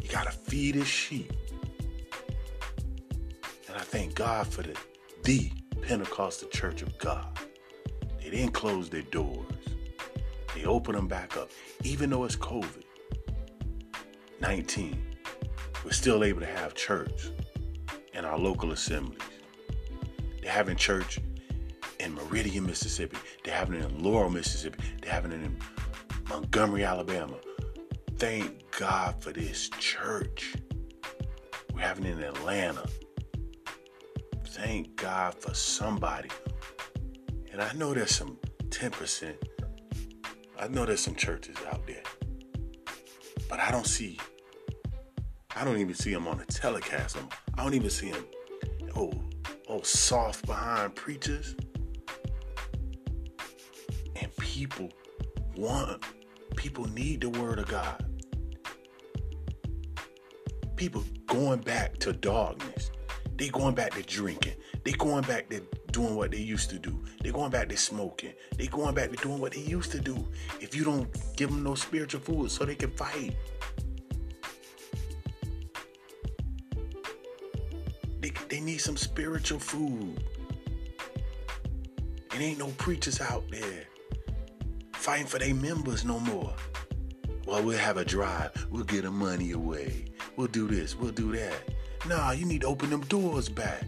You 0.01 0.09
gotta 0.09 0.31
feed 0.31 0.77
his 0.77 0.87
sheep. 0.87 1.33
And 3.67 3.77
I 3.77 3.81
thank 3.81 4.15
God 4.15 4.47
for 4.47 4.63
the 4.63 4.77
the 5.25 5.51
Pentecostal 5.83 6.49
Church 6.51 6.83
of 6.83 6.97
God. 6.99 7.27
They 8.21 8.31
didn't 8.31 8.53
close 8.53 8.89
their 8.89 9.03
doors. 9.03 9.47
They 10.55 10.65
opened 10.65 10.97
them 10.97 11.09
back 11.09 11.37
up. 11.37 11.51
Even 11.83 12.11
though 12.11 12.23
it's 12.23 12.37
COVID 12.37 12.85
19, 14.41 15.17
we're 15.85 15.91
still 15.91 16.23
able 16.23 16.39
to 16.39 16.47
have 16.47 16.75
church 16.75 17.31
in 18.13 18.25
our 18.25 18.39
local 18.39 18.71
assemblies. 18.71 19.19
They're 20.41 20.53
having 20.53 20.77
church 20.77 21.19
Meridian, 22.35 22.67
Mississippi. 22.67 23.17
They're 23.45 23.55
having 23.55 23.81
it 23.81 23.89
in 23.89 24.03
Laurel, 24.03 24.29
Mississippi. 24.29 24.83
They're 25.01 25.13
having 25.13 25.31
it 25.31 25.41
in 25.41 25.57
Montgomery, 26.29 26.83
Alabama. 26.83 27.37
Thank 28.19 28.77
God 28.77 29.23
for 29.23 29.31
this 29.31 29.69
church. 29.79 30.57
We're 31.73 31.83
having 31.83 32.07
it 32.07 32.19
in 32.19 32.25
Atlanta. 32.25 32.89
Thank 34.47 34.97
God 34.97 35.37
for 35.41 35.55
somebody. 35.55 36.29
And 37.53 37.63
I 37.63 37.73
know 37.75 37.95
there's 37.95 38.13
some 38.13 38.37
10%. 38.71 39.37
I 40.59 40.67
know 40.67 40.85
there's 40.85 40.99
some 40.99 41.15
churches 41.15 41.55
out 41.71 41.87
there. 41.87 42.03
But 43.49 43.61
I 43.61 43.71
don't 43.71 43.87
see, 43.87 44.19
I 45.55 45.65
don't 45.65 45.79
even 45.79 45.95
see 45.95 46.13
them 46.13 46.27
on 46.27 46.39
the 46.39 46.47
telecast. 46.47 47.17
I 47.57 47.63
don't 47.63 47.75
even 47.75 47.91
see 47.91 48.11
them, 48.11 48.27
oh, 48.97 49.13
oh, 49.69 49.83
soft 49.83 50.47
behind 50.47 50.97
preachers 50.97 51.55
people 54.55 54.89
want, 55.57 56.01
people 56.55 56.85
need 56.91 57.21
the 57.21 57.29
word 57.29 57.59
of 57.59 57.67
God. 57.67 58.05
People 60.77 61.03
going 61.27 61.61
back 61.61 61.99
to 61.99 62.13
darkness. 62.13 62.93
They 63.37 63.49
going 63.49 63.75
back 63.75 63.95
to 63.95 64.03
drinking. 64.03 64.55
They 64.85 64.93
going 64.93 65.25
back 65.25 65.51
to 65.51 65.61
doing 65.91 66.15
what 66.15 66.31
they 66.31 66.39
used 66.39 66.71
to 66.71 66.79
do. 66.79 67.05
They 67.21 67.33
going 67.33 67.51
back 67.51 67.69
to 67.71 67.77
smoking. 67.77 68.33
They 68.57 68.69
going 68.69 68.95
back 68.95 69.11
to 69.11 69.17
doing 69.17 69.41
what 69.41 69.55
they 69.55 69.61
used 69.61 69.91
to 69.91 69.99
do. 69.99 70.25
If 70.61 70.73
you 70.73 70.85
don't 70.85 71.09
give 71.37 71.51
them 71.51 71.65
no 71.65 71.75
spiritual 71.75 72.21
food 72.21 72.53
so 72.53 72.65
they 72.65 72.77
can 72.77 72.93
fight. 72.93 73.35
They, 78.21 78.33
they 78.49 78.61
need 78.61 78.79
some 78.79 78.97
spiritual 78.97 79.59
food. 79.59 80.23
It 82.33 82.41
ain't 82.41 82.61
no 82.61 82.69
preachers 82.79 83.21
out 83.21 83.43
there 83.51 83.87
fighting 85.05 85.27
for 85.27 85.39
their 85.39 85.55
members 85.55 86.03
no 86.03 86.19
more. 86.19 86.55
Well, 87.47 87.63
we'll 87.63 87.77
have 87.77 87.99
a 87.99 88.07
drive. 88.07 88.67
We'll 88.71 88.85
get 88.85 89.03
the 89.03 89.11
money 89.11 89.51
away. 89.51 90.07
We'll 90.35 90.47
do 90.47 90.67
this. 90.67 90.97
We'll 90.97 91.13
do 91.13 91.31
that. 91.33 91.53
Nah, 92.09 92.31
you 92.31 92.47
need 92.47 92.63
to 92.63 92.69
open 92.69 92.89
them 92.89 93.03
doors 93.03 93.51
back. 93.51 93.85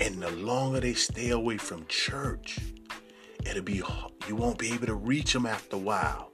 And 0.00 0.20
the 0.20 0.32
longer 0.32 0.80
they 0.80 0.94
stay 0.94 1.30
away 1.30 1.58
from 1.58 1.86
church, 1.86 2.58
it'll 3.46 3.62
be 3.62 3.80
you 4.26 4.34
won't 4.34 4.58
be 4.58 4.72
able 4.72 4.86
to 4.86 4.94
reach 4.94 5.32
them 5.32 5.46
after 5.46 5.76
a 5.76 5.78
while 5.78 6.32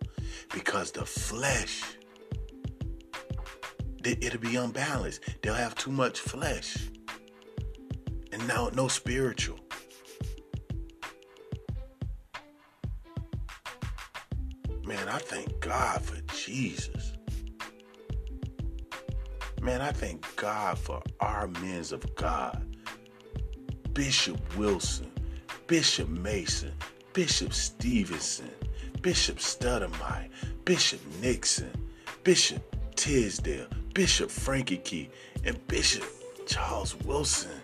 because 0.55 0.91
the 0.91 1.05
flesh 1.05 1.83
it'll 4.05 4.41
be 4.41 4.57
unbalanced. 4.57 5.21
They'll 5.43 5.53
have 5.53 5.75
too 5.75 5.91
much 5.91 6.19
flesh 6.19 6.89
and 8.33 8.49
now 8.49 8.71
no 8.75 8.89
spiritual. 8.89 9.59
Man, 14.89 15.07
I 15.07 15.19
thank 15.19 15.61
God 15.61 16.01
for 16.01 16.19
Jesus. 16.35 17.13
Man, 19.61 19.83
I 19.83 19.93
thank 19.93 20.25
God 20.37 20.79
for 20.79 21.03
our 21.21 21.47
men 21.47 21.85
of 21.93 22.15
God. 22.15 22.65
Bishop 23.93 24.41
Wilson, 24.57 25.13
Bishop 25.67 26.09
Mason, 26.09 26.73
Bishop 27.13 27.53
Stevenson, 27.53 28.51
Bishop 29.03 29.37
Studdemeyer, 29.37 30.31
Bishop 30.65 31.01
Nixon, 31.21 31.71
Bishop 32.25 32.75
Tisdale, 32.97 33.67
Bishop 33.93 34.31
Frankie 34.31 34.79
Key, 34.79 35.11
and 35.45 35.67
Bishop 35.67 36.05
Charles 36.47 36.97
Wilson. 37.01 37.61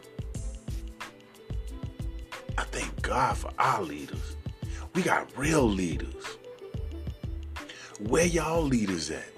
I 2.58 2.64
thank 2.64 3.00
God 3.00 3.38
for 3.38 3.50
our 3.58 3.80
leaders. 3.80 4.36
We 4.94 5.00
got 5.00 5.34
real 5.38 5.66
leaders. 5.66 6.36
Where 8.00 8.26
y'all 8.26 8.62
leaders 8.62 9.10
at? 9.10 9.28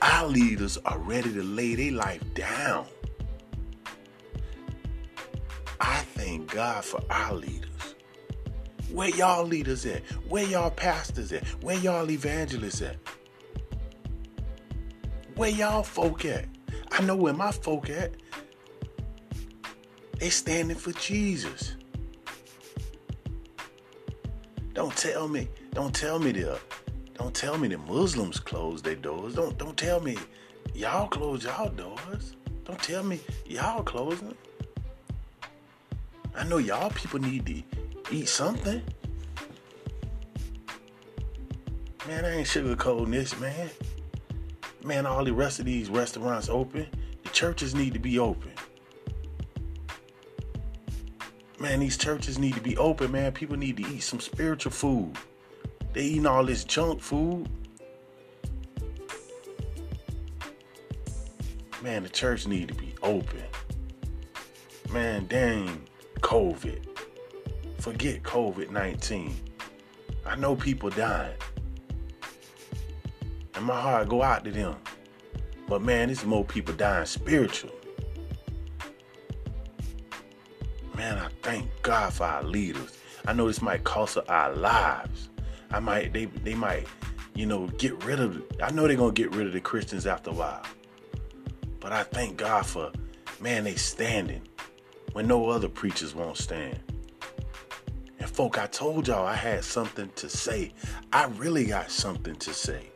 Our 0.00 0.28
leaders 0.28 0.78
are 0.84 0.98
ready 0.98 1.32
to 1.32 1.42
lay 1.42 1.74
their 1.74 1.92
life 1.92 2.22
down. 2.34 2.86
I 5.80 5.98
thank 6.14 6.52
God 6.52 6.84
for 6.84 7.02
our 7.10 7.34
leaders. 7.34 7.94
Where 8.92 9.08
y'all 9.08 9.44
leaders 9.44 9.84
at? 9.84 10.04
Where 10.28 10.44
y'all 10.44 10.70
pastors 10.70 11.32
at? 11.32 11.44
Where 11.62 11.76
y'all 11.76 12.08
evangelists 12.08 12.82
at? 12.82 12.96
Where 15.34 15.50
y'all 15.50 15.82
folk 15.82 16.24
at? 16.24 16.46
I 16.92 17.02
know 17.02 17.16
where 17.16 17.34
my 17.34 17.50
folk 17.50 17.90
at. 17.90 18.14
They 20.18 20.30
standing 20.30 20.76
for 20.76 20.92
Jesus. 20.92 21.76
Don't 24.72 24.96
tell 24.96 25.26
me, 25.26 25.48
don't 25.72 25.94
tell 25.94 26.18
me 26.18 26.32
they're 26.32 26.58
don't 27.16 27.34
tell 27.34 27.56
me 27.56 27.68
the 27.68 27.78
Muslims 27.78 28.38
close 28.38 28.82
their 28.82 28.94
doors. 28.94 29.34
Don't 29.34 29.56
don't 29.56 29.76
tell 29.76 30.00
me 30.00 30.18
y'all 30.74 31.08
close 31.08 31.44
y'all 31.44 31.70
doors. 31.70 32.36
Don't 32.64 32.82
tell 32.82 33.02
me 33.02 33.20
y'all 33.46 33.82
closing. 33.82 34.34
I 36.34 36.44
know 36.44 36.58
y'all 36.58 36.90
people 36.90 37.18
need 37.18 37.46
to 37.46 37.62
eat 38.14 38.28
something. 38.28 38.82
Man, 42.06 42.24
I 42.24 42.36
ain't 42.36 42.46
sugarcoating 42.46 43.10
this, 43.10 43.38
man. 43.40 43.70
Man, 44.84 45.06
all 45.06 45.24
the 45.24 45.32
rest 45.32 45.58
of 45.58 45.64
these 45.64 45.88
restaurants 45.88 46.48
open. 46.48 46.86
The 47.22 47.30
churches 47.30 47.74
need 47.74 47.94
to 47.94 47.98
be 47.98 48.18
open. 48.18 48.52
Man, 51.58 51.80
these 51.80 51.96
churches 51.96 52.38
need 52.38 52.54
to 52.54 52.60
be 52.60 52.76
open, 52.76 53.10
man. 53.10 53.32
People 53.32 53.56
need 53.56 53.78
to 53.78 53.82
eat 53.88 54.02
some 54.02 54.20
spiritual 54.20 54.72
food. 54.72 55.16
They 55.96 56.02
eating 56.02 56.26
all 56.26 56.44
this 56.44 56.62
junk 56.62 57.00
food. 57.00 57.48
Man, 61.82 62.02
the 62.02 62.10
church 62.10 62.46
need 62.46 62.68
to 62.68 62.74
be 62.74 62.94
open. 63.02 63.42
Man, 64.92 65.24
dang, 65.24 65.86
COVID. 66.20 66.86
Forget 67.78 68.22
COVID-19. 68.24 69.32
I 70.26 70.36
know 70.36 70.54
people 70.54 70.90
dying. 70.90 71.32
And 73.54 73.64
my 73.64 73.80
heart 73.80 74.10
go 74.10 74.22
out 74.22 74.44
to 74.44 74.50
them. 74.50 74.76
But 75.66 75.80
man, 75.80 76.08
there's 76.08 76.26
more 76.26 76.44
people 76.44 76.74
dying 76.74 77.06
spiritually. 77.06 77.74
Man, 80.94 81.16
I 81.16 81.28
thank 81.40 81.70
God 81.80 82.12
for 82.12 82.24
our 82.24 82.42
leaders. 82.42 82.98
I 83.26 83.32
know 83.32 83.46
this 83.46 83.62
might 83.62 83.82
cost 83.84 84.18
us 84.18 84.26
our 84.28 84.54
lives. 84.54 85.30
I 85.70 85.80
might 85.80 86.12
they 86.12 86.26
they 86.26 86.54
might, 86.54 86.86
you 87.34 87.46
know, 87.46 87.66
get 87.78 88.04
rid 88.04 88.20
of 88.20 88.42
I 88.62 88.70
know 88.70 88.86
they're 88.86 88.96
gonna 88.96 89.12
get 89.12 89.34
rid 89.34 89.46
of 89.46 89.52
the 89.52 89.60
Christians 89.60 90.06
after 90.06 90.30
a 90.30 90.34
while. 90.34 90.62
But 91.80 91.92
I 91.92 92.02
thank 92.02 92.36
God 92.36 92.66
for 92.66 92.92
man, 93.40 93.64
they 93.64 93.74
standing 93.74 94.42
when 95.12 95.26
no 95.26 95.48
other 95.48 95.68
preachers 95.68 96.14
won't 96.14 96.36
stand. 96.36 96.78
And 98.18 98.28
folk, 98.28 98.58
I 98.58 98.66
told 98.66 99.08
y'all 99.08 99.26
I 99.26 99.34
had 99.34 99.64
something 99.64 100.10
to 100.16 100.28
say. 100.28 100.72
I 101.12 101.26
really 101.26 101.66
got 101.66 101.90
something 101.90 102.36
to 102.36 102.54
say. 102.54 102.90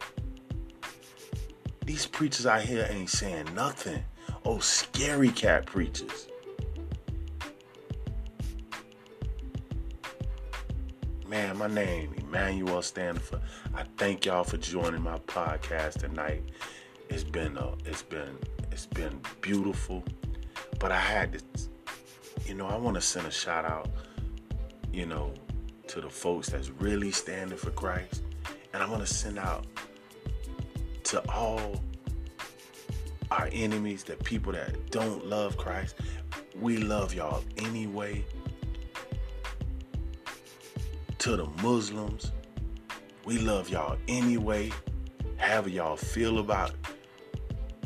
These 1.85 2.07
preachers 2.07 2.47
out 2.47 2.63
here 2.63 2.87
ain't 2.91 3.11
saying 3.11 3.55
nothing. 3.55 4.05
Oh, 4.45 4.59
scary 4.59 5.31
cat 5.31 5.67
preachers. 5.67 6.30
Man, 11.31 11.59
my 11.59 11.69
name, 11.69 12.13
Emmanuel 12.17 12.83
Standifer. 12.83 13.41
I 13.73 13.85
thank 13.97 14.27
y'all 14.27 14.43
for 14.43 14.57
joining 14.57 15.01
my 15.01 15.17
podcast 15.29 16.01
tonight. 16.01 16.43
It's 17.09 17.23
been 17.23 17.57
uh, 17.57 17.77
it's 17.85 18.03
been 18.03 18.37
it's 18.73 18.87
been 18.87 19.21
beautiful. 19.41 20.03
But 20.81 20.91
I 20.91 20.99
had 20.99 21.35
to 21.35 21.41
you 22.49 22.55
know, 22.55 22.67
I 22.67 22.77
want 22.77 22.97
to 22.97 23.01
send 23.01 23.29
a 23.29 23.31
shout 23.31 23.65
out, 23.65 23.89
you 24.93 25.07
know, 25.07 25.33
to 25.87 26.01
the 26.01 26.11
folks 26.11 26.49
that's 26.49 26.69
really 26.69 27.13
standing 27.13 27.57
for 27.57 27.71
Christ. 27.71 28.25
And 28.75 28.83
I 28.83 28.91
want 28.91 29.07
to 29.07 29.15
send 29.15 29.39
out 29.39 29.67
to 31.05 31.23
all 31.31 31.81
our 33.31 33.49
enemies, 33.53 34.03
the 34.03 34.17
people 34.17 34.51
that 34.55 34.91
don't 34.91 35.25
love 35.27 35.57
Christ. 35.57 35.95
We 36.59 36.79
love 36.79 37.15
y'all 37.15 37.45
anyway. 37.57 38.25
To 41.21 41.37
the 41.37 41.45
Muslims, 41.63 42.33
we 43.27 43.37
love 43.37 43.69
y'all 43.69 43.99
anyway. 44.09 44.73
However 45.37 45.69
y'all 45.69 45.97
feel 45.97 46.39
about 46.39 46.73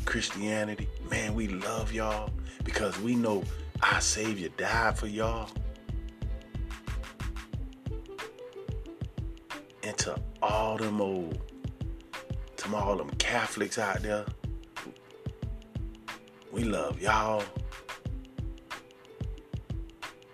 Christianity, 0.05 0.89
man, 1.11 1.35
we 1.35 1.49
love 1.49 1.93
y'all 1.93 2.31
because 2.63 2.97
we 3.01 3.17
know 3.17 3.43
our 3.83 4.01
Savior 4.01 4.51
died 4.57 4.97
for 4.97 5.09
y'all. 5.09 5.51
And 9.83 9.99
to 9.99 10.17
all 10.41 10.77
them 10.77 11.01
old 11.01 11.37
to 12.57 12.77
all 12.77 12.97
them 12.97 13.11
Catholics 13.19 13.79
out 13.79 14.01
there. 14.03 14.27
We 16.53 16.63
love 16.63 17.01
y'all. 17.01 17.43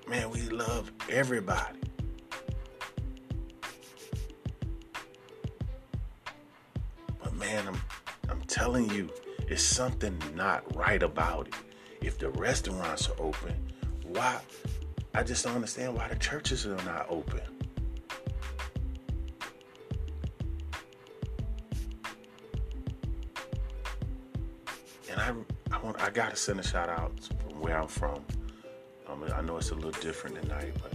Man, 0.07 0.29
we 0.31 0.43
love 0.51 0.93
everybody. 1.09 1.80
Telling 8.71 8.89
you, 8.91 9.11
it's 9.49 9.65
something 9.65 10.17
not 10.37 10.77
right 10.77 11.03
about 11.03 11.49
it. 11.49 11.55
If 12.01 12.19
the 12.19 12.29
restaurants 12.31 13.09
are 13.09 13.21
open, 13.21 13.53
why 14.05 14.39
I 15.13 15.25
just 15.25 15.45
don't 15.45 15.57
understand 15.57 15.97
why 15.97 16.07
the 16.07 16.15
churches 16.15 16.67
are 16.67 16.77
not 16.85 17.07
open. 17.09 17.41
And 25.11 25.21
I, 25.21 25.35
I 25.73 25.79
want, 25.83 26.01
I 26.01 26.11
gotta 26.11 26.37
send 26.37 26.61
a 26.61 26.63
shout 26.63 26.89
out 26.89 27.13
from 27.41 27.61
where 27.61 27.77
I'm 27.77 27.89
from. 27.89 28.25
Um, 29.09 29.25
I 29.35 29.43
know 29.43 29.57
it's 29.57 29.73
a 29.73 29.75
little 29.75 29.91
different 30.01 30.41
tonight, 30.43 30.75
but 30.81 30.93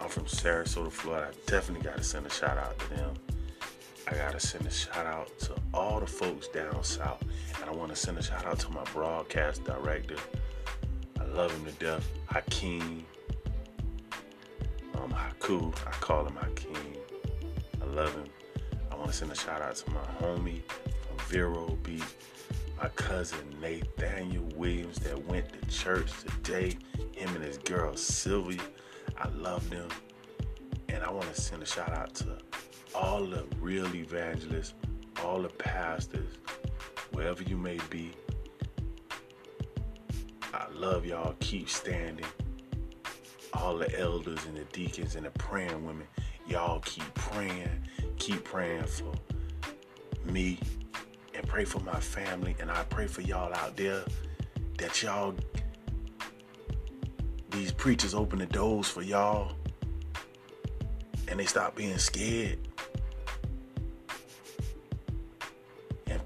I'm 0.00 0.08
from 0.08 0.24
Sarasota, 0.24 0.90
Florida. 0.90 1.28
I 1.30 1.50
definitely 1.50 1.84
gotta 1.86 2.02
send 2.02 2.24
a 2.24 2.30
shout 2.30 2.56
out 2.56 2.78
to 2.78 2.88
them. 2.96 3.14
I 4.12 4.16
gotta 4.16 4.40
send 4.40 4.66
a 4.66 4.70
shout 4.70 5.06
out 5.06 5.38
to 5.40 5.54
all 5.72 5.98
the 5.98 6.06
folks 6.06 6.46
down 6.48 6.84
south, 6.84 7.24
and 7.58 7.70
I 7.70 7.72
want 7.72 7.88
to 7.90 7.96
send 7.96 8.18
a 8.18 8.22
shout 8.22 8.44
out 8.44 8.58
to 8.58 8.70
my 8.70 8.84
broadcast 8.92 9.64
director. 9.64 10.16
I 11.18 11.24
love 11.24 11.50
him 11.50 11.64
to 11.64 11.72
death, 11.72 12.06
Hakeem. 12.26 13.06
Um, 14.96 15.14
Haku, 15.14 15.74
I 15.86 15.90
call 15.92 16.26
him 16.26 16.36
Hakeem. 16.36 16.98
I 17.80 17.86
love 17.86 18.14
him. 18.14 18.26
I 18.90 18.96
want 18.96 19.06
to 19.06 19.16
send 19.16 19.32
a 19.32 19.34
shout 19.34 19.62
out 19.62 19.76
to 19.76 19.90
my 19.90 20.04
homie 20.20 20.60
from 20.68 21.18
Vero 21.28 21.78
Beach 21.82 22.02
my 22.82 22.88
cousin 22.90 23.38
Nathaniel 23.62 24.44
Williams 24.56 24.98
that 24.98 25.24
went 25.26 25.46
to 25.52 25.68
church 25.70 26.10
today. 26.20 26.76
Him 27.12 27.34
and 27.34 27.44
his 27.44 27.56
girl 27.56 27.96
Sylvia. 27.96 28.60
I 29.16 29.28
love 29.28 29.70
them. 29.70 29.88
And 30.90 31.02
I 31.02 31.10
want 31.10 31.32
to 31.32 31.40
send 31.40 31.62
a 31.62 31.66
shout 31.66 31.92
out 31.92 32.12
to 32.16 32.36
all 32.94 33.24
the 33.24 33.44
real 33.60 33.94
evangelists, 33.94 34.74
all 35.24 35.42
the 35.42 35.48
pastors, 35.48 36.38
wherever 37.12 37.42
you 37.42 37.56
may 37.56 37.78
be. 37.90 38.12
I 40.52 40.66
love 40.74 41.06
y'all. 41.06 41.34
Keep 41.40 41.68
standing. 41.68 42.26
All 43.54 43.76
the 43.76 43.98
elders 43.98 44.44
and 44.46 44.56
the 44.56 44.64
deacons 44.72 45.14
and 45.14 45.26
the 45.26 45.30
praying 45.30 45.84
women, 45.84 46.06
y'all 46.46 46.80
keep 46.80 47.12
praying. 47.14 47.70
Keep 48.18 48.44
praying 48.44 48.84
for 48.84 49.12
me 50.24 50.58
and 51.34 51.46
pray 51.46 51.64
for 51.64 51.80
my 51.80 51.98
family. 52.00 52.54
And 52.60 52.70
I 52.70 52.84
pray 52.84 53.06
for 53.06 53.22
y'all 53.22 53.54
out 53.54 53.76
there 53.76 54.02
that 54.78 55.02
y'all, 55.02 55.34
these 57.50 57.72
preachers 57.72 58.14
open 58.14 58.38
the 58.38 58.46
doors 58.46 58.88
for 58.88 59.02
y'all 59.02 59.56
and 61.28 61.40
they 61.40 61.46
stop 61.46 61.74
being 61.76 61.98
scared. 61.98 62.58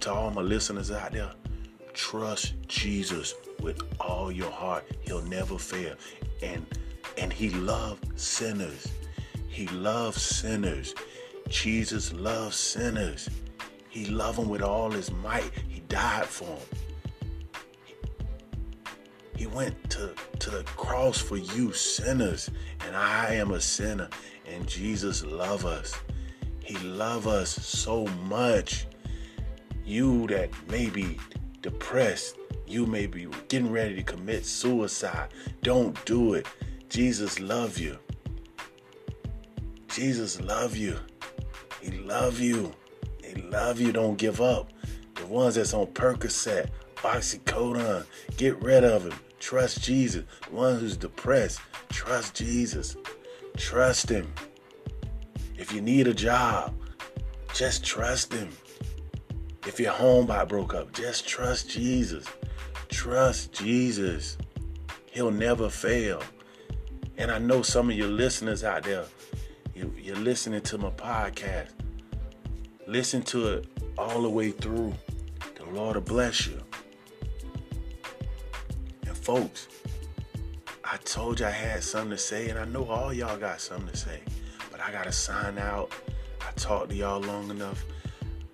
To 0.07 0.13
all 0.13 0.31
my 0.31 0.41
listeners 0.41 0.93
out 0.93 1.11
there, 1.11 1.33
trust 1.93 2.55
Jesus 2.69 3.35
with 3.61 3.83
all 3.99 4.31
your 4.31 4.53
heart. 4.53 4.85
He'll 5.01 5.23
never 5.23 5.59
fail. 5.59 5.97
And 6.43 6.65
and 7.19 7.33
he 7.33 7.51
loved 7.51 8.19
sinners. 8.19 8.87
He 9.49 9.67
loves 9.69 10.23
sinners. 10.23 10.95
Jesus 11.49 12.13
loves 12.13 12.57
sinners. 12.57 13.29
He 13.89 14.07
loved 14.07 14.39
them 14.39 14.49
with 14.49 14.63
all 14.63 14.93
his 14.93 15.11
might. 15.11 15.51
He 15.69 15.81
died 15.89 16.27
for 16.27 16.45
them. 16.45 16.59
He 19.37 19.49
went 19.49 19.91
to, 19.91 20.15
to 20.39 20.51
the 20.51 20.63
cross 20.77 21.19
for 21.19 21.37
you 21.37 21.73
sinners, 21.73 22.49
and 22.87 22.95
I 22.95 23.35
am 23.35 23.51
a 23.51 23.61
sinner, 23.61 24.09
and 24.47 24.69
Jesus 24.69 25.25
love 25.25 25.67
us. 25.67 25.99
He 26.61 26.77
love 26.79 27.27
us 27.27 27.51
so 27.51 28.07
much. 28.29 28.87
You 29.87 30.27
that 30.27 30.51
may 30.69 30.91
be 30.91 31.17
depressed, 31.63 32.37
you 32.67 32.87
may 32.87 33.07
be 33.07 33.29
getting 33.49 33.71
ready 33.71 33.95
to 33.95 34.03
commit 34.03 34.45
suicide. 34.45 35.29
Don't 35.63 36.05
do 36.05 36.35
it. 36.35 36.47
Jesus 36.89 37.39
love 37.39 37.79
you. 37.79 37.97
Jesus 39.89 40.41
love 40.41 40.77
you. 40.77 40.99
He 41.81 41.93
love 41.93 42.41
you 42.41 42.73
He 43.23 43.41
love 43.43 43.81
you, 43.81 43.93
don't 43.93 44.17
give 44.17 44.41
up. 44.41 44.73
The 45.15 45.27
ones 45.27 45.55
that's 45.55 45.73
on 45.73 45.87
Percocet, 45.89 46.69
Oxycodone, 46.97 48.05
get 48.37 48.61
rid 48.61 48.83
of 48.83 49.05
them. 49.05 49.19
Trust 49.39 49.83
Jesus. 49.83 50.25
The 50.49 50.55
one 50.57 50.81
who's 50.81 50.97
depressed, 50.97 51.61
trust 51.91 52.35
Jesus. 52.35 52.97
Trust 53.57 54.09
Him. 54.09 54.33
If 55.57 55.73
you 55.73 55.81
need 55.81 56.09
a 56.09 56.15
job, 56.15 56.75
just 57.55 57.85
trust 57.85 58.33
Him. 58.33 58.51
If 59.67 59.81
your 59.81 59.93
home 59.93 60.27
got 60.27 60.49
broke 60.49 60.75
up, 60.75 60.93
just 60.93 61.27
trust 61.27 61.69
Jesus. 61.69 62.27
Trust 62.89 63.53
Jesus. 63.53 64.39
He'll 65.11 65.31
never 65.31 65.69
fail. 65.69 66.23
And 67.19 67.31
I 67.31 67.39
know 67.39 67.63
some 67.63 67.91
of 67.91 67.97
your 67.97 68.09
listeners 68.09 68.65
out 68.65 68.85
there, 68.85 69.05
you, 69.75 69.93
are 70.13 70.17
listening 70.17 70.61
to 70.63 70.79
my 70.79 70.91
podcast 70.91 71.71
Listen 72.89 73.21
to 73.21 73.49
it 73.49 73.67
all 73.99 74.23
the 74.23 74.31
way 74.31 74.53
through. 74.53 74.95
The 75.57 75.65
Lord 75.65 75.97
will 75.97 76.03
bless 76.03 76.47
you. 76.47 76.63
And 79.05 79.17
folks, 79.17 79.67
I 80.85 80.97
told 80.99 81.41
you 81.41 81.47
I 81.47 81.51
had 81.51 81.83
something 81.83 82.11
to 82.11 82.19
say, 82.19 82.49
and 82.49 82.61
I 82.61 82.65
know 82.65 82.85
all 82.85 83.13
y'all 83.13 83.37
got 83.39 83.61
something 83.61 83.89
to 83.89 83.97
say. 83.97 84.21
But 84.71 84.81
I 84.81 84.93
gotta 84.93 85.11
sign 85.11 85.59
out. 85.59 85.91
I 86.41 86.53
talked 86.53 86.91
to 86.91 86.95
y'all 86.95 87.21
long 87.21 87.51
enough. 87.51 87.85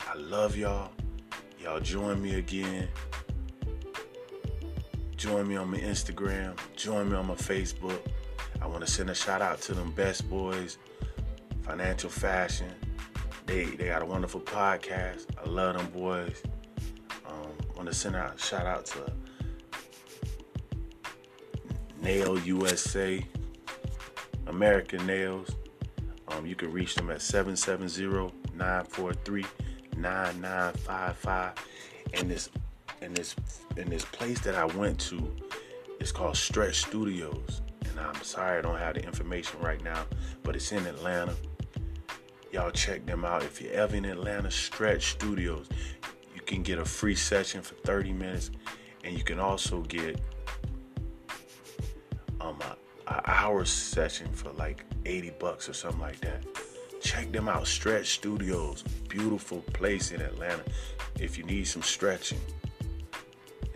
I 0.09 0.16
love 0.16 0.57
y'all. 0.57 0.92
Y'all 1.62 1.79
join 1.79 2.20
me 2.20 2.35
again. 2.35 2.88
Join 5.16 5.46
me 5.46 5.55
on 5.55 5.70
my 5.70 5.79
Instagram. 5.79 6.59
Join 6.75 7.09
me 7.09 7.16
on 7.16 7.29
my 7.29 7.35
Facebook. 7.35 8.01
I 8.61 8.66
want 8.66 8.85
to 8.85 8.90
send 8.90 9.11
a 9.11 9.14
shout 9.14 9.40
out 9.40 9.61
to 9.62 9.75
them 9.75 9.92
best 9.92 10.29
boys, 10.29 10.79
Financial 11.62 12.11
Fashion. 12.11 12.75
They 13.46 13.64
they 13.64 13.87
got 13.87 14.03
a 14.03 14.05
wonderful 14.05 14.40
podcast. 14.40 15.27
I 15.40 15.48
love 15.48 15.77
them 15.77 15.87
boys. 15.90 16.42
Um, 17.29 17.53
want 17.77 17.88
to 17.88 17.94
send 17.94 18.16
out 18.16 18.35
a 18.35 18.38
shout 18.38 18.66
out 18.66 18.85
to 18.87 19.12
Nail 22.01 22.40
USA, 22.40 23.25
American 24.48 25.07
Nails. 25.07 25.55
Um, 26.27 26.44
you 26.44 26.57
can 26.57 26.72
reach 26.72 26.96
them 26.96 27.09
at 27.11 27.22
770-943-9955. 29.96 31.52
And 32.14 32.31
this 32.31 32.50
and 33.00 33.16
this 33.16 33.35
in 33.76 33.88
this 33.88 34.05
place 34.05 34.40
that 34.40 34.55
I 34.55 34.64
went 34.64 34.98
to 35.00 35.35
is 36.00 36.12
called 36.12 36.37
Stretch 36.37 36.83
Studios. 36.83 37.62
And 37.88 37.98
I'm 37.98 38.22
sorry 38.22 38.59
I 38.59 38.62
don't 38.62 38.78
have 38.78 38.94
the 38.94 39.05
information 39.05 39.61
right 39.61 39.83
now, 39.83 40.05
but 40.42 40.57
it's 40.57 40.72
in 40.72 40.87
Atlanta. 40.87 41.35
Y'all 42.52 42.70
check 42.70 43.07
them 43.07 43.24
out. 43.24 43.42
If 43.42 43.61
you're 43.62 43.72
ever 43.72 43.96
in 43.96 44.05
Atlanta, 44.05 44.50
Stretch 44.50 45.12
Studios. 45.12 45.68
You 46.35 46.42
can 46.42 46.62
get 46.62 46.78
a 46.78 46.85
free 46.85 47.14
session 47.14 47.62
for 47.62 47.74
30 47.76 48.12
minutes, 48.12 48.50
and 49.05 49.16
you 49.16 49.24
can 49.24 49.38
also 49.40 49.81
get 49.83 50.20
um 52.40 52.59
a, 52.61 52.76
a 53.07 53.31
hour 53.31 53.64
session 53.64 54.28
for 54.33 54.50
like 54.52 54.85
80 55.07 55.31
bucks 55.38 55.68
or 55.68 55.72
something 55.72 56.00
like 56.00 56.20
that. 56.20 56.44
Check 57.03 57.33
them 57.33 57.49
out, 57.49 57.67
Stretch 57.67 58.11
Studios. 58.15 58.85
Beautiful 59.09 59.59
place 59.73 60.12
in 60.12 60.21
Atlanta. 60.21 60.62
If 61.19 61.37
you 61.37 61.45
need 61.45 61.67
some 61.67 61.83
stretching 61.83 62.41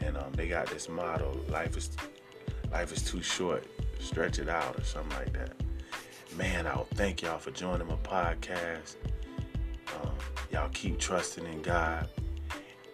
and 0.01 0.17
um, 0.17 0.33
they 0.33 0.49
got 0.49 0.67
this 0.69 0.89
motto: 0.89 1.39
"Life 1.49 1.77
is 1.77 1.91
life 2.71 2.93
is 2.93 3.03
too 3.03 3.23
short. 3.23 3.67
Stretch 3.99 4.39
it 4.39 4.49
out," 4.49 4.79
or 4.79 4.85
something 4.85 5.17
like 5.19 5.33
that. 5.33 5.53
Man, 6.37 6.67
I'll 6.67 6.87
thank 6.95 7.23
y'all 7.23 7.39
for 7.39 7.51
joining 7.51 7.89
my 7.89 7.97
podcast. 7.97 8.97
Um, 10.03 10.12
y'all 10.53 10.69
keep 10.73 10.99
trusting 10.99 11.45
in 11.47 11.62
God, 11.62 12.09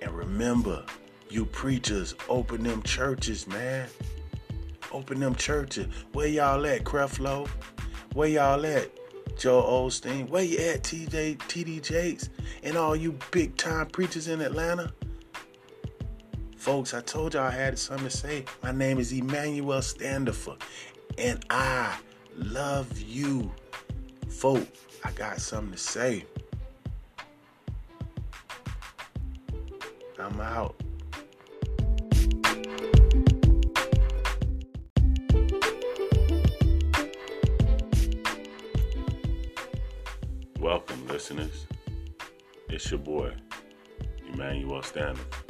and 0.01 0.11
remember, 0.12 0.85
you 1.29 1.45
preachers, 1.45 2.14
open 2.29 2.62
them 2.62 2.83
churches, 2.83 3.47
man. 3.47 3.88
Open 4.92 5.21
them 5.21 5.35
churches. 5.35 5.87
Where 6.12 6.27
y'all 6.27 6.64
at, 6.66 6.85
Creflo? 6.85 7.49
Where 8.12 8.29
y'all 8.29 8.64
at? 8.66 8.90
Joe 9.42 9.61
Osteen, 9.61 10.28
where 10.28 10.44
you 10.44 10.57
at, 10.59 10.85
TJ, 10.85 11.37
TD 11.37 11.83
Jakes, 11.83 12.31
and 12.62 12.76
all 12.76 12.94
you 12.94 13.18
big 13.33 13.57
time 13.57 13.87
preachers 13.87 14.28
in 14.28 14.40
Atlanta? 14.40 14.92
Folks, 16.57 16.94
I 16.94 17.00
told 17.00 17.35
y'all 17.35 17.48
I 17.48 17.50
had 17.50 17.76
something 17.76 18.09
to 18.09 18.16
say. 18.16 18.44
My 18.62 18.70
name 18.70 19.00
is 19.00 19.11
Emmanuel 19.11 19.83
Standifer, 19.83 20.55
and 21.18 21.44
I 21.50 21.98
love 22.37 23.00
you. 23.00 23.50
Folk, 24.28 24.64
I 25.02 25.11
got 25.11 25.40
something 25.40 25.72
to 25.72 25.78
say. 25.78 26.24
I'm 30.20 30.40
out. 30.40 30.81
Listeners. 41.22 41.68
It's 42.68 42.90
your 42.90 42.98
boy, 42.98 43.32
Emmanuel 44.32 44.82
Standifer. 44.82 45.44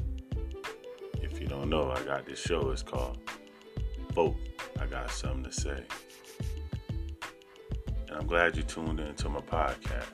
If 1.22 1.40
you 1.40 1.46
don't 1.46 1.70
know, 1.70 1.90
I 1.90 2.02
got 2.02 2.26
this 2.26 2.38
show. 2.38 2.68
It's 2.72 2.82
called 2.82 3.18
Folk. 4.14 4.36
I 4.78 4.84
got 4.84 5.10
something 5.10 5.44
to 5.44 5.50
say. 5.50 5.82
And 8.06 8.18
I'm 8.18 8.26
glad 8.26 8.54
you 8.54 8.64
tuned 8.64 9.00
in 9.00 9.14
to 9.14 9.30
my 9.30 9.40
podcast. 9.40 10.08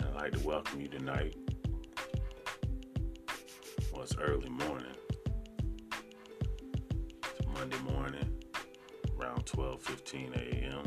And 0.00 0.08
I'd 0.08 0.14
like 0.16 0.32
to 0.32 0.44
welcome 0.44 0.80
you 0.80 0.88
tonight. 0.88 1.36
Well, 3.92 4.02
it's 4.02 4.16
early 4.16 4.50
morning. 4.50 4.96
It's 7.38 7.46
Monday 7.54 7.78
morning, 7.94 8.42
around 9.16 9.46
12:15 9.46 10.34
a.m. 10.34 10.82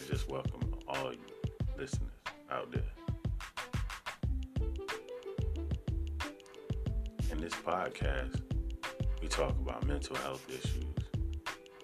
And 0.00 0.08
just 0.08 0.30
welcome 0.30 0.74
all 0.88 1.12
you 1.12 1.18
listeners 1.76 2.10
out 2.50 2.72
there. 2.72 2.82
In 7.30 7.38
this 7.38 7.52
podcast, 7.54 8.40
we 9.20 9.28
talk 9.28 9.50
about 9.58 9.86
mental 9.86 10.16
health 10.16 10.46
issues, 10.48 10.84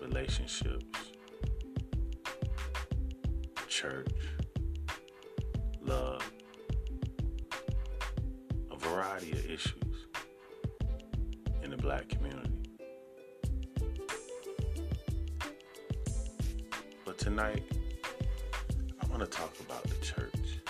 relationships, 0.00 1.12
church, 3.68 4.08
love, 5.82 6.22
a 8.70 8.76
variety 8.76 9.32
of 9.32 9.50
issues 9.50 10.06
in 11.62 11.70
the 11.70 11.76
black 11.76 12.08
community. 12.08 12.50
But 17.04 17.18
tonight, 17.18 17.75
I 19.16 19.18
want 19.18 19.32
to 19.32 19.38
talk 19.38 19.60
about 19.60 19.82
the 19.84 19.94
church. 20.04 20.60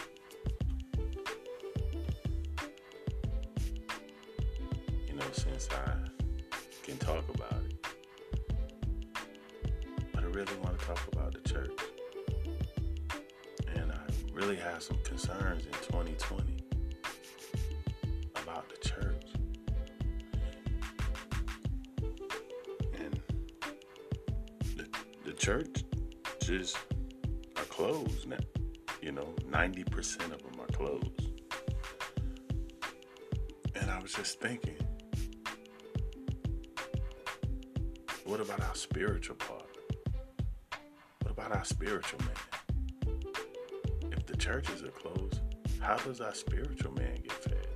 You 5.08 5.14
know, 5.14 5.24
since 5.32 5.68
I 5.72 5.94
can 6.84 6.96
talk 6.98 7.24
about 7.34 7.60
it. 7.64 7.86
But 10.12 10.22
I 10.22 10.26
really 10.28 10.54
want 10.62 10.78
to 10.78 10.86
talk 10.86 11.00
about 11.12 11.32
the 11.32 11.40
church. 11.40 11.72
And 13.74 13.90
I 13.90 13.98
really 14.32 14.54
have 14.54 14.80
some 14.80 14.98
concerns 15.02 15.66
in 15.66 15.72
2020 15.72 16.56
about 18.36 18.68
the 18.68 18.88
church. 18.88 19.24
And 22.96 23.20
the, 24.76 24.86
the 25.24 25.32
church 25.32 25.82
just 26.40 26.76
closed 27.86 28.28
now. 28.28 28.36
You 29.00 29.12
know, 29.12 29.28
90% 29.48 30.32
of 30.32 30.42
them 30.42 30.60
are 30.60 30.66
closed. 30.72 31.28
And 33.76 33.90
I 33.90 34.00
was 34.00 34.12
just 34.12 34.40
thinking, 34.40 34.76
what 38.24 38.40
about 38.40 38.60
our 38.60 38.74
spiritual 38.74 39.36
part? 39.36 39.76
What 41.22 41.30
about 41.30 41.52
our 41.54 41.64
spiritual 41.64 42.18
man? 42.20 43.22
If 44.10 44.26
the 44.26 44.36
churches 44.36 44.82
are 44.82 44.88
closed, 44.88 45.40
how 45.80 45.96
does 45.98 46.20
our 46.20 46.34
spiritual 46.34 46.92
man 46.94 47.14
get 47.22 47.32
fed? 47.44 47.68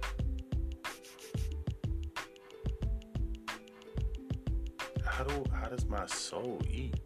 How 5.05 5.23
do 5.23 5.45
how 5.53 5.69
does 5.69 5.87
my 5.87 6.07
soul 6.07 6.61
eat? 6.69 7.00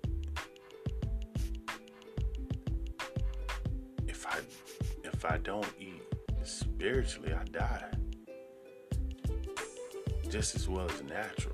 Spiritually, 7.05 7.35
I 7.35 7.45
die. 7.45 7.91
Just 10.29 10.57
as 10.57 10.69
well 10.69 10.89
as 10.91 11.03
natural 11.03 11.53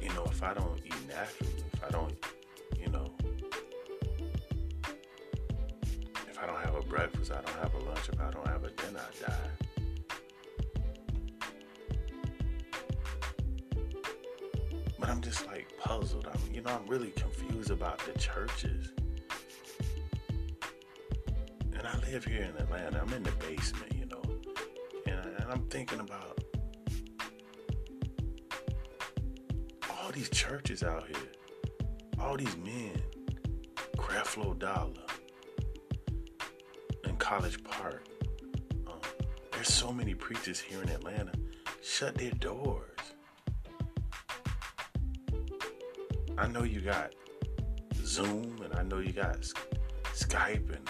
You 0.00 0.08
know, 0.14 0.24
if 0.24 0.42
I 0.42 0.54
don't 0.54 0.80
eat 0.84 0.94
naturally, 1.08 1.52
if 1.72 1.84
I 1.84 1.90
don't, 1.90 2.12
you 2.80 2.88
know, 2.88 3.12
if 6.28 6.38
I 6.42 6.46
don't 6.46 6.60
have 6.64 6.74
a 6.74 6.82
breakfast, 6.82 7.30
I 7.30 7.40
don't 7.40 7.56
have 7.56 7.74
a 7.74 7.78
lunch, 7.78 8.08
if 8.08 8.20
I 8.20 8.30
don't 8.30 8.46
have 8.48 8.64
a 8.64 8.70
dinner, 8.70 9.00
I 9.00 9.30
die. 9.30 9.50
But 14.98 15.08
I'm 15.08 15.20
just 15.20 15.46
like 15.46 15.68
puzzled. 15.78 16.26
I'm, 16.32 16.54
you 16.54 16.62
know, 16.62 16.70
I'm 16.70 16.86
really 16.86 17.10
confused 17.10 17.70
about 17.70 17.98
the 18.00 18.18
churches. 18.18 18.92
I 22.02 22.10
live 22.10 22.24
here 22.24 22.42
in 22.42 22.56
Atlanta. 22.62 23.00
I'm 23.00 23.12
in 23.12 23.22
the 23.22 23.32
basement, 23.32 23.94
you 23.94 24.06
know, 24.06 24.22
and, 25.06 25.18
and 25.38 25.50
I'm 25.50 25.66
thinking 25.68 26.00
about 26.00 26.42
all 29.90 30.10
these 30.12 30.28
churches 30.30 30.82
out 30.82 31.06
here, 31.06 31.32
all 32.20 32.36
these 32.36 32.56
men 32.58 33.00
Creflo 33.96 34.58
Dollar, 34.58 34.92
in 37.04 37.16
College 37.16 37.62
Park. 37.64 38.06
Um, 38.86 39.00
there's 39.52 39.72
so 39.72 39.92
many 39.92 40.14
preachers 40.14 40.60
here 40.60 40.82
in 40.82 40.88
Atlanta 40.88 41.32
shut 41.82 42.14
their 42.16 42.30
doors. 42.32 42.88
I 46.36 46.48
know 46.48 46.64
you 46.64 46.80
got 46.80 47.14
Zoom 48.04 48.60
and 48.64 48.74
I 48.74 48.82
know 48.82 48.98
you 48.98 49.12
got 49.12 49.40
Skype 50.14 50.74
and 50.74 50.88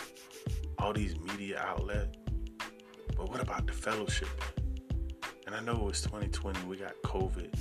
all 0.83 0.93
these 0.93 1.17
media 1.21 1.61
outlets, 1.65 2.19
but 3.17 3.29
what 3.29 3.41
about 3.41 3.69
the 3.69 3.73
fellowship? 3.73 4.29
And 5.47 5.55
I 5.55 5.61
know 5.61 5.75
it 5.75 5.83
was 5.83 6.01
2020, 6.03 6.65
we 6.65 6.77
got 6.77 6.95
COVID. 7.05 7.55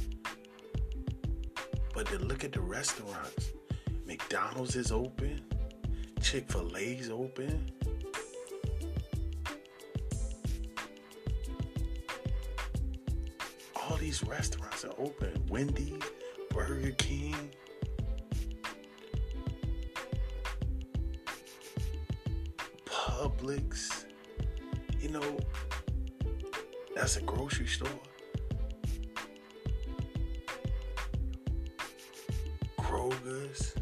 But 1.93 2.07
to 2.07 2.17
look 2.17 2.43
at 2.43 2.51
the 2.51 2.61
restaurants, 2.61 3.51
McDonald's 4.07 4.75
is 4.75 4.91
open, 4.91 5.39
Chick 6.19 6.51
fil 6.51 6.75
A's 6.75 7.11
open. 7.11 7.71
All 13.75 13.97
these 13.97 14.23
restaurants 14.23 14.83
are 14.83 14.95
open. 14.97 15.31
Wendy's, 15.47 16.01
Burger 16.49 16.91
King. 16.97 17.35
Publix. 23.41 24.05
You 24.99 25.09
know, 25.09 25.37
that's 26.95 27.17
a 27.17 27.21
grocery 27.21 27.65
store. 27.65 27.89
Kroger's. 32.79 33.73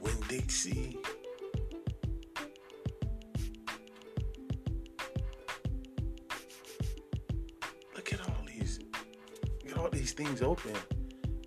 Winn 0.00 0.14
Dixie. 0.28 0.98
Look 7.94 8.12
at 8.12 8.20
all 8.20 8.36
these. 8.46 8.80
Look 9.64 9.72
at 9.72 9.78
all 9.78 9.88
these 9.88 10.12
things 10.12 10.42
open. 10.42 10.74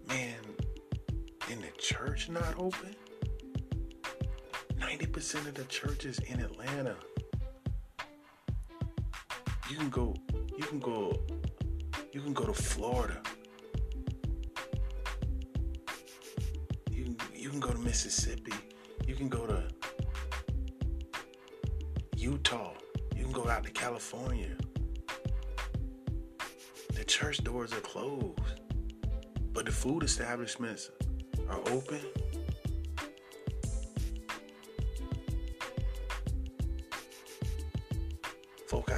Man, 0.07 0.39
in 1.51 1.61
the 1.61 1.71
church 1.77 2.29
not 2.29 2.55
open? 2.57 2.95
90% 4.93 5.47
of 5.47 5.55
the 5.55 5.63
churches 5.65 6.19
in 6.19 6.39
Atlanta 6.39 6.95
you 9.69 9.75
can 9.75 9.89
go 9.89 10.13
you 10.55 10.63
can 10.65 10.79
go 10.79 11.19
you 12.11 12.21
can 12.21 12.33
go 12.33 12.45
to 12.45 12.53
Florida. 12.53 13.19
You 16.91 17.15
you 17.33 17.49
can 17.49 17.59
go 17.59 17.71
to 17.71 17.79
Mississippi. 17.79 18.53
You 19.07 19.15
can 19.15 19.29
go 19.29 19.47
to 19.47 19.63
Utah. 22.15 22.73
You 23.15 23.23
can 23.23 23.31
go 23.31 23.49
out 23.49 23.63
to 23.63 23.71
California. 23.71 24.55
The 26.93 27.03
church 27.03 27.43
doors 27.43 27.73
are 27.73 27.81
closed, 27.81 28.61
but 29.53 29.65
the 29.65 29.71
food 29.71 30.03
establishments 30.03 30.91
are 31.49 31.61
open. 31.71 32.01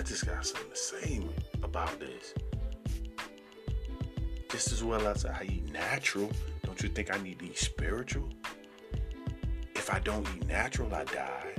Just 0.06 0.28
got 0.28 0.45
something 0.45 0.70
to 0.70 0.78
say 0.78 1.22
about 1.64 1.99
this. 1.99 2.36
Just 4.49 4.72
as 4.72 4.84
well 4.84 5.08
as 5.08 5.26
I 5.26 5.47
eat 5.51 5.72
natural, 5.74 6.30
don't 6.64 6.82
you 6.82 6.89
think 6.89 7.14
I 7.14 7.22
need 7.22 7.39
to 7.39 7.45
eat 7.45 7.58
spiritual? 7.58 8.30
If 9.74 9.91
I 9.91 9.99
don't 9.99 10.28
eat 10.36 10.47
natural, 10.47 10.93
I 10.93 11.06
die. 11.06 11.56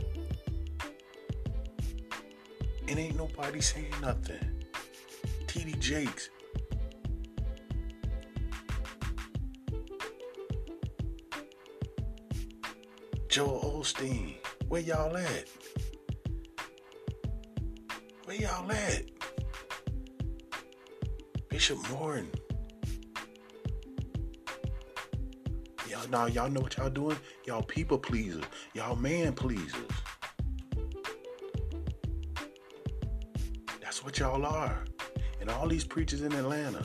And 2.88 2.99
ain't 2.99 3.16
nobody 3.16 3.61
saying 3.61 3.92
nothing. 4.01 4.64
TD 5.49 5.78
Jakes. 5.80 6.30
Joel 13.28 13.82
Osteen. 13.82 14.36
Where 14.68 14.80
y'all 14.80 15.16
at? 15.16 15.55
Y'all 18.57 18.72
at? 18.72 19.04
Bishop 21.48 21.78
Morton. 21.90 22.30
Y'all 25.88 26.09
now 26.09 26.26
y'all 26.26 26.48
know 26.48 26.61
what 26.61 26.76
y'all 26.76 26.90
doing? 26.90 27.16
Y'all 27.46 27.62
people 27.62 27.98
pleasers. 27.98 28.44
Y'all 28.74 28.96
man 28.96 29.32
pleasers. 29.32 29.74
That's 33.80 34.04
what 34.04 34.18
y'all 34.18 34.44
are. 34.44 34.84
And 35.40 35.50
all 35.50 35.68
these 35.68 35.84
preachers 35.84 36.22
in 36.22 36.32
Atlanta. 36.32 36.84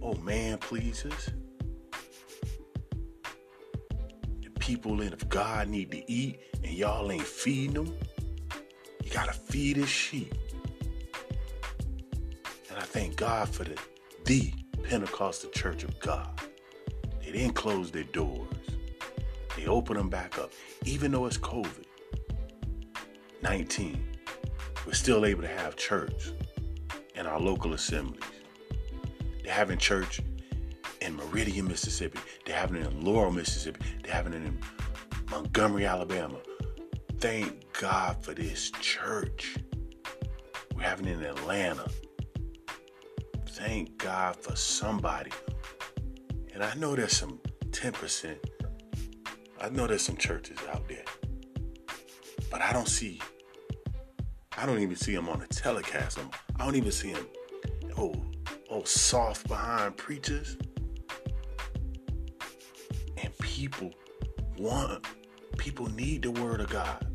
Oh 0.00 0.14
man 0.14 0.58
pleasers. 0.58 1.30
People 4.66 5.00
in 5.00 5.12
of 5.12 5.28
God 5.28 5.68
need 5.68 5.92
to 5.92 6.10
eat 6.10 6.40
and 6.64 6.72
y'all 6.72 7.12
ain't 7.12 7.22
feeding 7.22 7.74
them. 7.74 7.96
You 9.04 9.10
gotta 9.12 9.32
feed 9.32 9.76
his 9.76 9.88
sheep. 9.88 10.34
And 12.68 12.76
I 12.76 12.82
thank 12.82 13.14
God 13.14 13.48
for 13.48 13.62
the 13.62 13.78
the 14.24 14.52
Pentecostal 14.82 15.50
Church 15.50 15.84
of 15.84 15.96
God. 16.00 16.40
They 17.22 17.30
didn't 17.30 17.54
close 17.54 17.92
their 17.92 18.02
doors. 18.02 18.48
They 19.56 19.68
opened 19.68 20.00
them 20.00 20.08
back 20.08 20.36
up. 20.36 20.50
Even 20.84 21.12
though 21.12 21.26
it's 21.26 21.38
COVID 21.38 21.84
19, 23.42 24.04
we're 24.84 24.94
still 24.94 25.24
able 25.24 25.42
to 25.42 25.48
have 25.48 25.76
church 25.76 26.32
in 27.14 27.24
our 27.24 27.38
local 27.38 27.72
assemblies. 27.72 28.24
They're 29.44 29.54
having 29.54 29.78
church 29.78 30.20
Meridian, 31.36 31.68
Mississippi. 31.68 32.18
They're 32.46 32.56
having 32.56 32.80
it 32.80 32.90
in 32.90 33.04
Laurel, 33.04 33.30
Mississippi. 33.30 33.84
They're 34.02 34.14
having 34.14 34.32
it 34.32 34.36
in 34.36 34.58
Montgomery, 35.30 35.84
Alabama. 35.84 36.38
Thank 37.20 37.70
God 37.78 38.24
for 38.24 38.32
this 38.32 38.70
church. 38.80 39.58
We're 40.74 40.84
having 40.84 41.06
it 41.06 41.18
in 41.18 41.24
Atlanta. 41.24 41.90
Thank 43.48 43.98
God 43.98 44.36
for 44.36 44.56
somebody. 44.56 45.30
And 46.54 46.64
I 46.64 46.72
know 46.72 46.96
there's 46.96 47.14
some 47.14 47.38
10%. 47.68 48.38
I 49.60 49.68
know 49.68 49.86
there's 49.86 50.00
some 50.00 50.16
churches 50.16 50.56
out 50.72 50.88
there. 50.88 51.04
But 52.50 52.62
I 52.62 52.72
don't 52.72 52.88
see, 52.88 53.20
I 54.56 54.64
don't 54.64 54.78
even 54.78 54.96
see 54.96 55.14
them 55.14 55.28
on 55.28 55.40
the 55.40 55.48
telecast. 55.48 56.18
I 56.58 56.64
don't 56.64 56.76
even 56.76 56.92
see 56.92 57.12
them, 57.12 57.26
oh, 57.98 58.14
oh, 58.70 58.84
soft 58.84 59.46
behind 59.48 59.98
preachers 59.98 60.56
people 63.56 63.90
want, 64.58 65.02
people 65.56 65.86
need 65.92 66.20
the 66.20 66.30
word 66.30 66.60
of 66.60 66.68
God. 66.68 67.06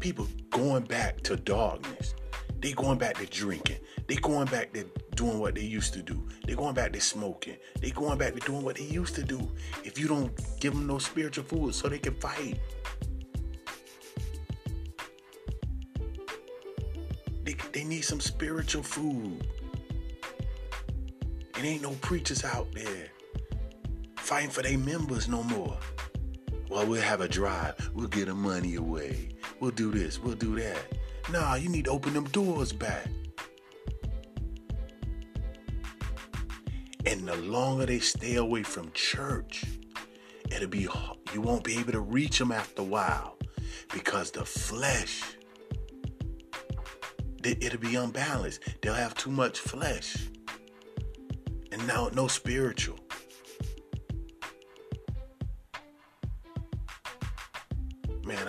People 0.00 0.26
going 0.50 0.82
back 0.82 1.20
to 1.20 1.36
darkness. 1.36 2.16
They 2.58 2.72
going 2.72 2.98
back 2.98 3.18
to 3.18 3.26
drinking. 3.26 3.78
They 4.08 4.16
going 4.16 4.46
back 4.46 4.72
to 4.72 4.84
doing 5.14 5.38
what 5.38 5.54
they 5.54 5.62
used 5.62 5.94
to 5.94 6.02
do. 6.02 6.26
They 6.44 6.56
going 6.56 6.74
back 6.74 6.92
to 6.94 7.00
smoking. 7.00 7.56
They 7.80 7.92
going 7.92 8.18
back 8.18 8.34
to 8.34 8.40
doing 8.40 8.64
what 8.64 8.78
they 8.78 8.82
used 8.82 9.14
to 9.14 9.22
do. 9.22 9.48
If 9.84 9.96
you 9.96 10.08
don't 10.08 10.32
give 10.58 10.74
them 10.74 10.88
no 10.88 10.98
spiritual 10.98 11.44
food 11.44 11.72
so 11.72 11.88
they 11.88 12.00
can 12.00 12.16
fight. 12.16 12.58
They, 17.44 17.54
they 17.72 17.84
need 17.84 18.02
some 18.02 18.20
spiritual 18.20 18.82
food. 18.82 19.46
It 21.56 21.64
ain't 21.64 21.82
no 21.82 21.92
preachers 22.00 22.44
out 22.44 22.72
there 22.72 23.10
fighting 24.28 24.50
for 24.50 24.60
their 24.60 24.76
members 24.76 25.26
no 25.26 25.42
more. 25.42 25.78
Well, 26.68 26.86
we'll 26.86 27.00
have 27.00 27.22
a 27.22 27.28
drive. 27.28 27.90
We'll 27.94 28.08
get 28.08 28.26
the 28.26 28.34
money 28.34 28.74
away. 28.74 29.30
We'll 29.58 29.70
do 29.70 29.90
this. 29.90 30.18
We'll 30.18 30.34
do 30.34 30.54
that. 30.56 30.76
Nah, 31.32 31.54
you 31.54 31.70
need 31.70 31.86
to 31.86 31.92
open 31.92 32.12
them 32.12 32.24
doors 32.24 32.70
back. 32.74 33.06
And 37.06 37.26
the 37.26 37.36
longer 37.36 37.86
they 37.86 38.00
stay 38.00 38.34
away 38.34 38.64
from 38.64 38.92
church, 38.92 39.64
it'll 40.52 40.68
be 40.68 40.86
you 41.32 41.40
won't 41.40 41.64
be 41.64 41.78
able 41.78 41.92
to 41.92 42.00
reach 42.00 42.38
them 42.38 42.52
after 42.52 42.82
a 42.82 42.84
while 42.84 43.38
because 43.94 44.30
the 44.30 44.44
flesh 44.44 45.22
it'll 47.42 47.80
be 47.80 47.94
unbalanced. 47.94 48.60
They'll 48.82 48.92
have 48.92 49.14
too 49.14 49.30
much 49.30 49.58
flesh 49.58 50.28
and 51.72 51.86
now 51.86 52.10
no 52.12 52.26
spiritual. 52.28 52.97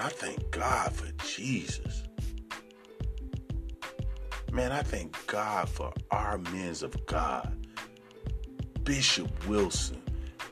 I 0.10 0.12
thank 0.12 0.50
God 0.50 0.92
for 0.92 1.12
Jesus. 1.24 2.02
Man, 4.52 4.72
I 4.72 4.82
thank 4.82 5.16
God 5.28 5.70
for 5.70 5.94
our 6.10 6.40
men 6.40 6.74
of 6.82 7.06
God. 7.06 7.56
Bishop 8.84 9.30
Wilson, 9.48 10.02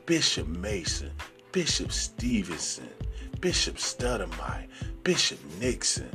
Bishop 0.05 0.47
Mason, 0.47 1.11
Bishop 1.51 1.91
Stevenson, 1.91 2.87
Bishop 3.41 3.77
Studdemeyer, 3.77 4.67
Bishop 5.01 5.39
Nixon, 5.59 6.11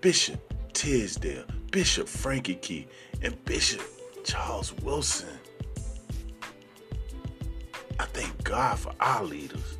Bishop 0.00 0.40
Tisdale, 0.72 1.44
Bishop 1.70 2.08
Frankie 2.08 2.54
Key, 2.54 2.88
and 3.20 3.36
Bishop 3.44 3.82
Charles 4.24 4.72
Wilson. 4.78 5.38
I 8.00 8.06
thank 8.06 8.42
God 8.42 8.78
for 8.78 8.94
our 9.00 9.22
leaders. 9.22 9.76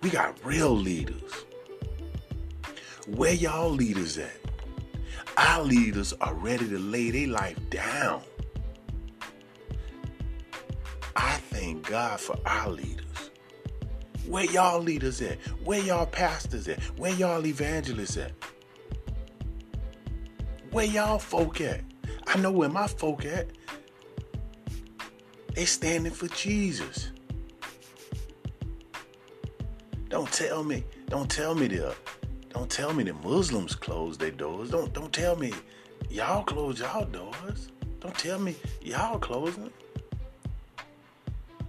We 0.00 0.10
got 0.10 0.38
real 0.44 0.76
leaders. 0.76 1.41
Where 3.08 3.34
y'all 3.34 3.70
leaders 3.70 4.16
at? 4.18 4.36
Our 5.36 5.62
leaders 5.64 6.12
are 6.20 6.34
ready 6.34 6.68
to 6.68 6.78
lay 6.78 7.10
their 7.10 7.26
life 7.26 7.58
down. 7.68 8.22
I 11.16 11.32
thank 11.50 11.88
God 11.88 12.20
for 12.20 12.38
our 12.46 12.70
leaders. 12.70 13.30
Where 14.26 14.44
y'all 14.44 14.80
leaders 14.80 15.20
at? 15.20 15.38
Where 15.64 15.80
y'all 15.80 16.06
pastors 16.06 16.68
at? 16.68 16.80
Where 16.96 17.12
y'all 17.12 17.44
evangelists 17.44 18.18
at? 18.18 18.32
Where 20.70 20.86
y'all 20.86 21.18
folk 21.18 21.60
at? 21.60 21.80
I 22.28 22.38
know 22.38 22.52
where 22.52 22.68
my 22.68 22.86
folk 22.86 23.24
at. 23.24 23.48
They 25.54 25.64
standing 25.64 26.12
for 26.12 26.28
Jesus. 26.28 27.10
Don't 30.08 30.30
tell 30.30 30.62
me, 30.62 30.84
don't 31.08 31.30
tell 31.30 31.54
me 31.54 31.66
the 31.66 31.94
don't 32.52 32.70
tell 32.70 32.92
me 32.92 33.04
the 33.04 33.14
Muslims 33.14 33.74
close 33.74 34.18
their 34.18 34.30
doors. 34.30 34.70
Don't 34.70 34.92
don't 34.92 35.12
tell 35.12 35.36
me 35.36 35.52
y'all 36.10 36.44
close 36.44 36.80
y'all 36.80 37.06
doors. 37.06 37.68
Don't 38.00 38.16
tell 38.16 38.38
me 38.38 38.56
y'all 38.82 39.18
closing. 39.18 39.70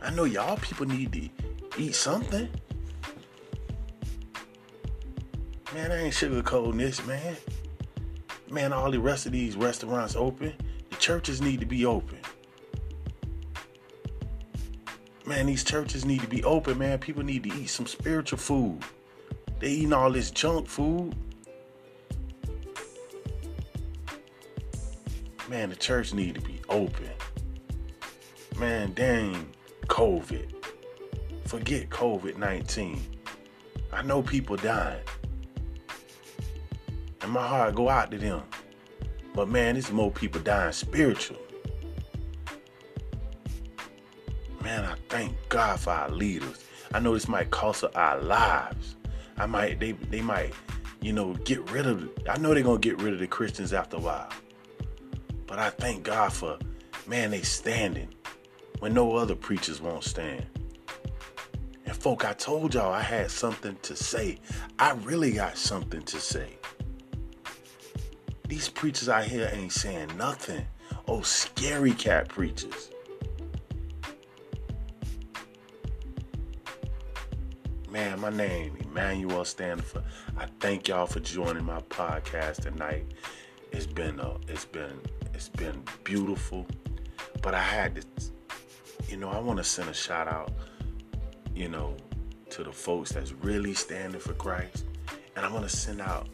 I 0.01 0.09
know 0.11 0.25
y'all 0.25 0.57
people 0.57 0.86
need 0.86 1.13
to 1.13 1.29
eat 1.77 1.95
something. 1.95 2.49
Man, 5.73 5.91
I 5.91 6.03
ain't 6.03 6.13
sugarcoating 6.13 6.77
this, 6.77 7.05
man. 7.07 7.38
Man, 8.49 8.73
all 8.73 8.91
the 8.91 8.99
rest 8.99 9.25
of 9.25 9.31
these 9.31 9.55
restaurants 9.55 10.15
open. 10.15 10.53
The 10.89 10.95
churches 10.97 11.41
need 11.41 11.61
to 11.61 11.65
be 11.65 11.86
open. 11.86 12.19
Man, 15.25 15.45
these 15.45 15.63
churches 15.63 16.03
need 16.03 16.19
to 16.21 16.27
be 16.27 16.43
open, 16.43 16.77
man. 16.77 16.99
People 16.99 17.23
need 17.23 17.43
to 17.43 17.53
eat 17.55 17.67
some 17.69 17.88
spiritual 17.88 18.38
food. 18.38 18.84
They 19.64 19.70
eating 19.70 19.93
all 19.93 20.11
this 20.11 20.30
junk 20.30 20.68
food. 20.68 21.16
Man, 25.49 25.70
the 25.70 25.76
church 25.78 26.14
need 26.14 26.36
to 26.36 26.41
be 26.41 26.59
open. 26.68 27.09
Man, 28.59 28.91
dang, 28.91 29.47
COVID. 29.88 30.53
Forget 31.45 31.89
COVID-19. 31.89 32.99
I 33.93 34.01
know 34.01 34.22
people 34.22 34.57
dying. 34.57 34.99
And 37.22 37.32
my 37.32 37.47
heart 37.47 37.74
go 37.74 37.88
out 37.88 38.11
to 38.11 38.18
them. 38.18 38.43
But 39.34 39.47
man, 39.47 39.76
there's 39.76 39.93
more 39.93 40.11
people 40.11 40.41
dying 40.41 40.74
spiritual. 40.74 41.39
Man, 44.61 44.84
I 44.84 44.95
thank 45.07 45.38
God 45.47 45.80
for 45.80 45.91
our 45.91 46.09
leaders. 46.09 46.66
I 46.93 46.99
know 46.99 47.14
this 47.14 47.30
might 47.30 47.49
cost 47.49 47.86
us 47.86 47.93
our 47.95 48.20
lives. 48.20 48.97
I 49.38 49.45
might 49.45 49.79
they 49.79 49.93
they 49.93 50.21
might, 50.21 50.53
you 51.01 51.13
know, 51.13 51.34
get 51.45 51.69
rid 51.71 51.88
of 51.88 52.09
I 52.29 52.38
know 52.38 52.53
they're 52.53 52.63
gonna 52.63 52.79
get 52.79 53.01
rid 53.01 53.13
of 53.13 53.19
the 53.19 53.27
Christians 53.27 53.73
after 53.73 53.97
a 53.97 53.99
while. 53.99 54.29
But 55.47 55.59
I 55.59 55.69
thank 55.69 56.03
God 56.03 56.34
for 56.34 56.57
man, 57.07 57.31
they 57.31 57.41
standing 57.41 58.09
when 58.79 58.93
no 58.93 59.15
other 59.15 59.36
preachers 59.36 59.81
won't 59.81 60.03
stand. 60.03 60.45
And 61.86 61.95
folk, 61.95 62.25
I 62.25 62.34
told 62.34 62.73
y'all 62.73 62.93
I 62.93 63.01
had 63.01 63.29
something 63.29 63.77
to 63.81 63.95
say. 63.95 64.39
I 64.79 64.91
really 64.91 65.34
got 65.34 65.57
something 65.57 66.01
to 66.03 66.19
say. 66.19 66.57
These 68.47 68.69
preachers 68.69 69.09
out 69.09 69.25
here 69.25 69.49
ain't 69.51 69.71
saying 69.71 70.15
nothing. 70.17 70.65
Oh, 71.07 71.21
scary 71.21 71.93
cat 71.93 72.29
preachers. 72.29 72.93
Man, 78.04 78.20
my 78.20 78.30
name, 78.32 78.76
Emmanuel 78.82 79.45
Standifer. 79.45 80.04
I 80.38 80.45
thank 80.60 80.89
y'all 80.89 81.06
for 81.06 81.22
joining 81.22 81.64
my 81.64 81.80
podcast 81.84 82.64
tonight. 82.64 83.06
It's 83.72 83.86
been 83.88 84.20
uh, 84.20 84.39
it's 84.49 84.66
been 84.66 84.99
it's 85.34 85.47
been 85.47 85.82
beautiful. 86.04 86.68
But 87.41 87.54
I 87.54 87.62
had 87.62 87.95
to 87.95 88.04
you 89.08 89.16
know, 89.16 89.30
I 89.30 89.39
want 89.39 89.58
to 89.60 89.64
send 89.64 89.88
a 89.88 89.93
shout 89.93 90.28
out, 90.28 90.51
you 91.56 91.70
know, 91.70 91.95
to 92.49 92.66
the 92.66 92.74
folks 92.74 93.14
that's 93.14 93.32
really 93.32 93.74
standing 93.74 94.20
for 94.20 94.34
Christ. 94.34 94.84
And 95.38 95.45
I 95.45 95.49
want 95.49 95.64
to 95.64 95.74
send 95.74 96.01
out 96.01 96.28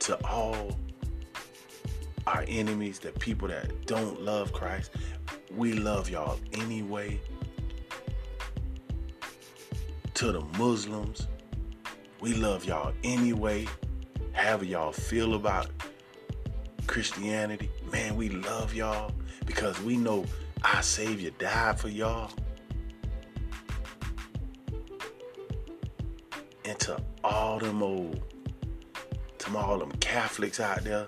to 0.00 0.22
all 0.26 0.76
our 2.26 2.44
enemies, 2.46 2.98
the 2.98 3.12
people 3.12 3.48
that 3.48 3.86
don't 3.86 4.20
love 4.20 4.52
Christ. 4.52 4.90
We 5.50 5.72
love 5.72 6.10
y'all 6.10 6.38
anyway. 6.52 7.22
To 10.16 10.32
the 10.32 10.40
Muslims, 10.58 11.28
we 12.22 12.32
love 12.32 12.64
y'all 12.64 12.94
anyway. 13.04 13.66
However 14.32 14.64
y'all 14.64 14.90
feel 14.90 15.34
about 15.34 15.68
Christianity, 16.86 17.68
man, 17.92 18.16
we 18.16 18.30
love 18.30 18.72
y'all 18.72 19.12
because 19.44 19.78
we 19.82 19.98
know 19.98 20.24
our 20.64 20.82
Savior 20.82 21.32
died 21.38 21.78
for 21.78 21.90
y'all. 21.90 22.30
And 26.64 26.78
to 26.78 26.96
all 27.22 27.58
them 27.58 27.82
old, 27.82 28.22
to 29.36 29.54
all 29.58 29.78
them 29.78 29.92
Catholics 30.00 30.60
out 30.60 30.82
there, 30.82 31.06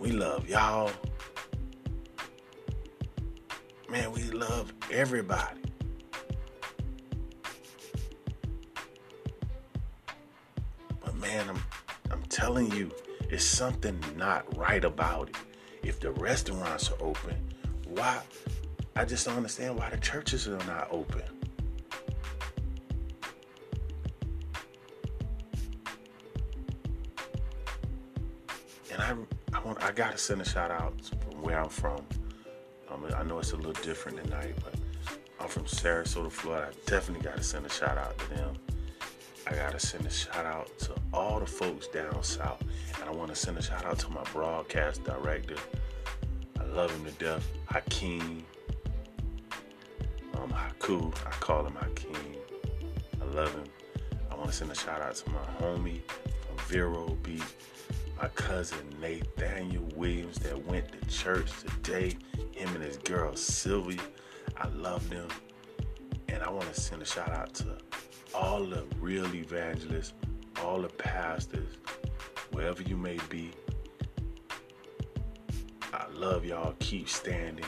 we 0.00 0.10
love 0.10 0.48
y'all. 0.48 0.90
Man, 3.88 4.10
we 4.10 4.24
love 4.32 4.72
everybody. 4.90 5.60
Man, 11.22 11.48
I'm 11.48 11.62
I'm 12.10 12.22
telling 12.24 12.70
you, 12.72 12.90
it's 13.30 13.44
something 13.44 13.98
not 14.16 14.56
right 14.58 14.84
about 14.84 15.30
it. 15.30 15.36
If 15.82 16.00
the 16.00 16.10
restaurants 16.10 16.90
are 16.90 17.00
open, 17.00 17.36
why 17.86 18.20
I 18.96 19.04
just 19.04 19.24
don't 19.24 19.36
understand 19.36 19.78
why 19.78 19.88
the 19.88 19.96
churches 19.96 20.46
are 20.48 20.58
not 20.66 20.88
open. 20.90 21.22
And 28.92 29.00
I 29.00 29.14
I 29.56 29.60
want 29.60 29.82
I 29.82 29.92
gotta 29.92 30.18
send 30.18 30.42
a 30.42 30.44
shout 30.44 30.70
out 30.70 30.94
from 31.22 31.40
where 31.40 31.58
I'm 31.58 31.70
from. 31.70 32.04
Um, 32.90 33.06
I 33.16 33.22
know 33.22 33.38
it's 33.38 33.52
a 33.52 33.56
little 33.56 33.72
different 33.72 34.22
tonight, 34.22 34.54
but 34.62 34.74
I'm 35.40 35.48
from 35.48 35.64
Sarasota, 35.64 36.30
Florida. 36.30 36.68
I 36.70 36.90
definitely 36.90 37.24
gotta 37.24 37.42
send 37.42 37.64
a 37.64 37.70
shout 37.70 37.96
out 37.96 38.18
to 38.18 38.28
them. 38.34 38.56
I 39.52 39.56
gotta 39.56 39.78
send 39.78 40.06
a 40.06 40.10
shout 40.10 40.46
out 40.46 40.78
to 40.78 40.94
all 41.12 41.38
the 41.38 41.44
folks 41.44 41.86
down 41.86 42.22
south, 42.22 42.62
and 42.98 43.04
I 43.04 43.12
want 43.12 43.28
to 43.28 43.36
send 43.36 43.58
a 43.58 43.62
shout 43.62 43.84
out 43.84 43.98
to 43.98 44.08
my 44.08 44.22
broadcast 44.32 45.04
director. 45.04 45.56
I 46.58 46.64
love 46.64 46.90
him 46.90 47.04
to 47.04 47.10
death, 47.22 47.46
Hakeem. 47.66 48.44
Um, 50.38 50.50
Haku, 50.50 51.14
I 51.26 51.30
call 51.32 51.66
him 51.66 51.74
Hakeem. 51.74 52.36
I 53.20 53.24
love 53.26 53.52
him. 53.52 53.64
I 54.30 54.36
want 54.36 54.46
to 54.46 54.56
send 54.56 54.70
a 54.70 54.74
shout 54.74 55.02
out 55.02 55.16
to 55.16 55.30
my 55.30 55.44
homie 55.60 56.00
from 56.08 56.56
Vero 56.68 57.08
Beach 57.22 57.42
my 58.22 58.28
cousin 58.28 58.78
Nathaniel 59.02 59.86
Williams 59.96 60.38
that 60.38 60.64
went 60.64 60.86
to 60.92 61.08
church 61.08 61.50
today. 61.60 62.16
Him 62.52 62.74
and 62.74 62.82
his 62.82 62.96
girl 62.96 63.36
Sylvia. 63.36 64.00
I 64.56 64.68
love 64.68 65.10
them. 65.10 65.28
And 66.28 66.42
I 66.42 66.48
want 66.48 66.72
to 66.72 66.80
send 66.80 67.02
a 67.02 67.04
shout 67.04 67.30
out 67.30 67.52
to 67.54 67.76
all 68.34 68.64
the 68.64 68.84
real 69.00 69.34
evangelists, 69.34 70.14
all 70.62 70.80
the 70.82 70.88
pastors, 70.88 71.76
wherever 72.52 72.82
you 72.82 72.96
may 72.96 73.18
be. 73.28 73.50
I 75.92 76.06
love 76.12 76.44
y'all. 76.44 76.74
Keep 76.78 77.08
standing. 77.08 77.64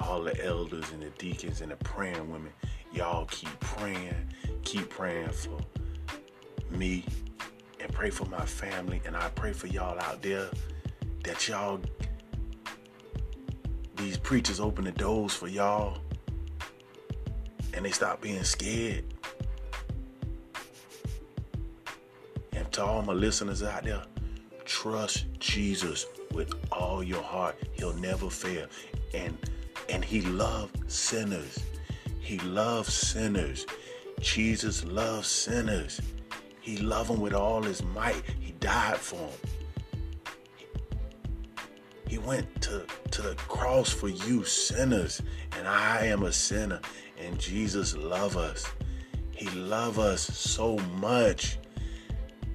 All 0.00 0.22
the 0.22 0.44
elders 0.44 0.90
and 0.92 1.02
the 1.02 1.10
deacons 1.10 1.60
and 1.60 1.70
the 1.70 1.76
praying 1.76 2.30
women, 2.30 2.52
y'all 2.92 3.26
keep 3.26 3.58
praying. 3.60 4.32
Keep 4.62 4.90
praying 4.90 5.30
for 5.30 5.58
me 6.70 7.04
and 7.80 7.92
pray 7.92 8.10
for 8.10 8.24
my 8.26 8.44
family. 8.44 9.00
And 9.04 9.16
I 9.16 9.28
pray 9.30 9.52
for 9.52 9.66
y'all 9.66 9.98
out 10.00 10.22
there 10.22 10.48
that 11.24 11.48
y'all, 11.48 11.80
these 13.96 14.16
preachers 14.16 14.60
open 14.60 14.84
the 14.84 14.92
doors 14.92 15.34
for 15.34 15.48
y'all 15.48 15.98
and 17.74 17.84
they 17.84 17.90
stop 17.90 18.20
being 18.20 18.44
scared. 18.44 19.04
To 22.72 22.84
all 22.84 23.02
my 23.02 23.12
listeners 23.12 23.62
out 23.62 23.84
there, 23.84 24.02
Trust 24.68 25.24
Jesus 25.38 26.04
with 26.32 26.54
all 26.70 27.02
your 27.02 27.22
heart. 27.22 27.56
He'll 27.72 27.94
never 27.94 28.28
fail. 28.28 28.66
And 29.14 29.34
and 29.88 30.04
he 30.04 30.20
loved 30.20 30.92
sinners. 30.92 31.58
He 32.20 32.38
loves 32.40 32.92
sinners. 32.92 33.64
Jesus 34.20 34.84
loves 34.84 35.26
sinners. 35.26 36.02
He 36.60 36.76
loved 36.76 37.08
them 37.08 37.20
with 37.20 37.32
all 37.32 37.62
his 37.62 37.82
might. 37.82 38.22
He 38.38 38.52
died 38.60 38.98
for 38.98 39.16
them. 39.16 39.30
He 42.06 42.18
went 42.18 42.60
to, 42.62 42.84
to 43.12 43.22
the 43.22 43.34
cross 43.36 43.90
for 43.90 44.08
you 44.08 44.44
sinners. 44.44 45.22
And 45.56 45.66
I 45.66 46.04
am 46.04 46.24
a 46.24 46.32
sinner. 46.32 46.80
And 47.18 47.38
Jesus 47.38 47.96
loves 47.96 48.36
us. 48.36 48.70
He 49.30 49.48
loves 49.58 49.98
us 49.98 50.20
so 50.20 50.76
much. 51.00 51.56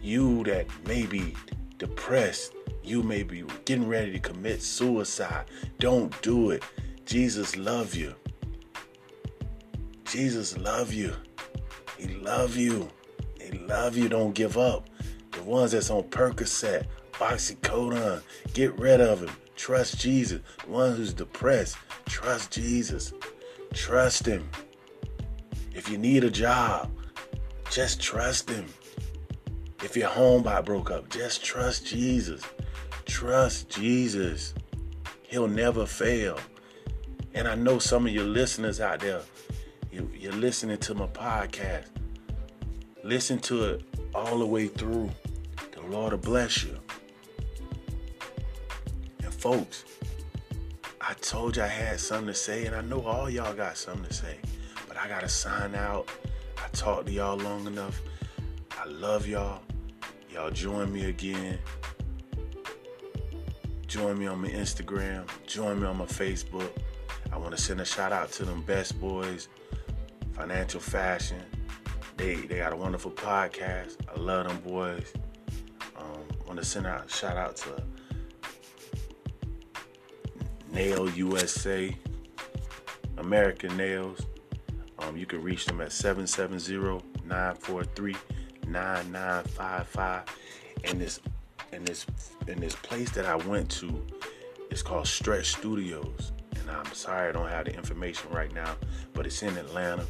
You 0.03 0.43
that 0.43 0.67
may 0.85 1.05
be 1.05 1.33
depressed, 1.77 2.53
you 2.83 3.01
may 3.03 3.23
be 3.23 3.45
getting 3.63 3.87
ready 3.87 4.11
to 4.11 4.19
commit 4.19 4.61
suicide. 4.61 5.45
Don't 5.79 6.21
do 6.21 6.51
it. 6.51 6.61
Jesus 7.05 7.55
love 7.55 7.95
you. 7.95 8.13
Jesus 10.03 10.57
love 10.57 10.91
you. 10.91 11.13
He 11.97 12.07
love 12.15 12.57
you. 12.57 12.89
He 13.39 13.57
love 13.59 13.95
you. 13.95 14.09
Don't 14.09 14.35
give 14.35 14.57
up. 14.57 14.89
The 15.31 15.41
ones 15.43 15.71
that's 15.71 15.89
on 15.89 16.03
Percocet, 16.03 16.85
oxycodone, 17.13 18.21
get 18.53 18.77
rid 18.77 18.99
of 18.99 19.21
him. 19.21 19.31
Trust 19.55 20.01
Jesus. 20.01 20.41
The 20.65 20.69
one 20.69 20.97
who's 20.97 21.13
depressed, 21.13 21.77
trust 22.07 22.51
Jesus. 22.51 23.13
Trust 23.73 24.25
him. 24.25 24.49
If 25.73 25.87
you 25.87 25.97
need 25.97 26.25
a 26.25 26.29
job, 26.29 26.91
just 27.71 28.01
trust 28.01 28.49
him. 28.49 28.65
If 29.83 29.97
your 29.97 30.07
home 30.07 30.43
got 30.43 30.65
broke 30.65 30.91
up, 30.91 31.09
just 31.09 31.43
trust 31.43 31.85
Jesus. 31.85 32.41
Trust 33.05 33.69
Jesus. 33.69 34.53
He'll 35.23 35.49
never 35.49 35.85
fail. 35.85 36.39
And 37.33 37.49
I 37.49 37.55
know 37.55 37.79
some 37.79 38.07
of 38.07 38.13
your 38.13 38.23
listeners 38.23 38.79
out 38.79 39.01
there, 39.01 39.21
you, 39.91 40.09
you're 40.17 40.31
listening 40.31 40.77
to 40.77 40.95
my 40.95 41.07
podcast. 41.07 41.87
Listen 43.03 43.39
to 43.39 43.65
it 43.65 43.81
all 44.15 44.39
the 44.39 44.45
way 44.45 44.67
through. 44.67 45.11
The 45.73 45.81
Lord 45.81 46.13
will 46.13 46.19
bless 46.19 46.63
you. 46.63 46.79
And 49.21 49.33
folks, 49.33 49.83
I 51.01 51.13
told 51.15 51.57
you 51.57 51.63
I 51.63 51.67
had 51.67 51.99
something 51.99 52.27
to 52.27 52.33
say, 52.33 52.65
and 52.67 52.73
I 52.75 52.81
know 52.81 53.01
all 53.01 53.29
y'all 53.29 53.53
got 53.53 53.77
something 53.77 54.05
to 54.05 54.13
say. 54.13 54.37
But 54.87 54.95
I 54.95 55.09
gotta 55.09 55.27
sign 55.27 55.75
out. 55.75 56.07
I 56.57 56.69
talked 56.69 57.07
to 57.07 57.11
y'all 57.11 57.35
long 57.35 57.67
enough. 57.67 58.01
I 58.79 58.85
love 58.85 59.27
y'all. 59.27 59.59
Y'all 60.33 60.49
join 60.49 60.91
me 60.91 61.05
again. 61.05 61.59
Join 63.85 64.17
me 64.17 64.25
on 64.25 64.41
my 64.41 64.47
Instagram. 64.47 65.29
Join 65.45 65.79
me 65.79 65.85
on 65.85 65.95
my 65.95 66.05
Facebook. 66.05 66.71
I 67.31 67.37
want 67.37 67.55
to 67.55 67.61
send 67.61 67.79
a 67.79 67.85
shout 67.85 68.11
out 68.11 68.31
to 68.33 68.45
them 68.45 68.63
best 68.63 68.99
boys, 68.99 69.47
Financial 70.31 70.79
Fashion. 70.79 71.39
They 72.17 72.33
they 72.33 72.57
got 72.57 72.73
a 72.73 72.75
wonderful 72.75 73.11
podcast. 73.11 73.97
I 74.11 74.19
love 74.19 74.47
them 74.47 74.57
boys. 74.61 75.13
Um, 75.95 76.23
want 76.47 76.57
to 76.57 76.65
send 76.65 76.87
out 76.87 77.05
a 77.05 77.09
shout 77.09 77.37
out 77.37 77.55
to 77.57 77.83
Nail 80.71 81.07
USA, 81.11 81.95
American 83.17 83.77
Nails. 83.77 84.25
Um, 84.97 85.15
you 85.15 85.27
can 85.27 85.43
reach 85.43 85.67
them 85.67 85.79
at 85.79 85.91
770 85.91 87.05
943 87.23 88.15
9955 88.67 90.23
and 90.85 91.01
this 91.01 91.19
and 91.71 91.85
this 91.85 92.05
in 92.47 92.59
this 92.59 92.75
place 92.75 93.09
that 93.11 93.25
I 93.25 93.35
went 93.35 93.69
to 93.71 94.05
it's 94.69 94.81
called 94.81 95.07
Stretch 95.07 95.51
Studios. 95.51 96.31
And 96.59 96.71
I'm 96.71 96.91
sorry 96.93 97.29
I 97.29 97.31
don't 97.31 97.49
have 97.49 97.65
the 97.65 97.75
information 97.75 98.29
right 98.31 98.53
now 98.53 98.75
but 99.13 99.25
it's 99.25 99.43
in 99.43 99.57
Atlanta. 99.57 100.05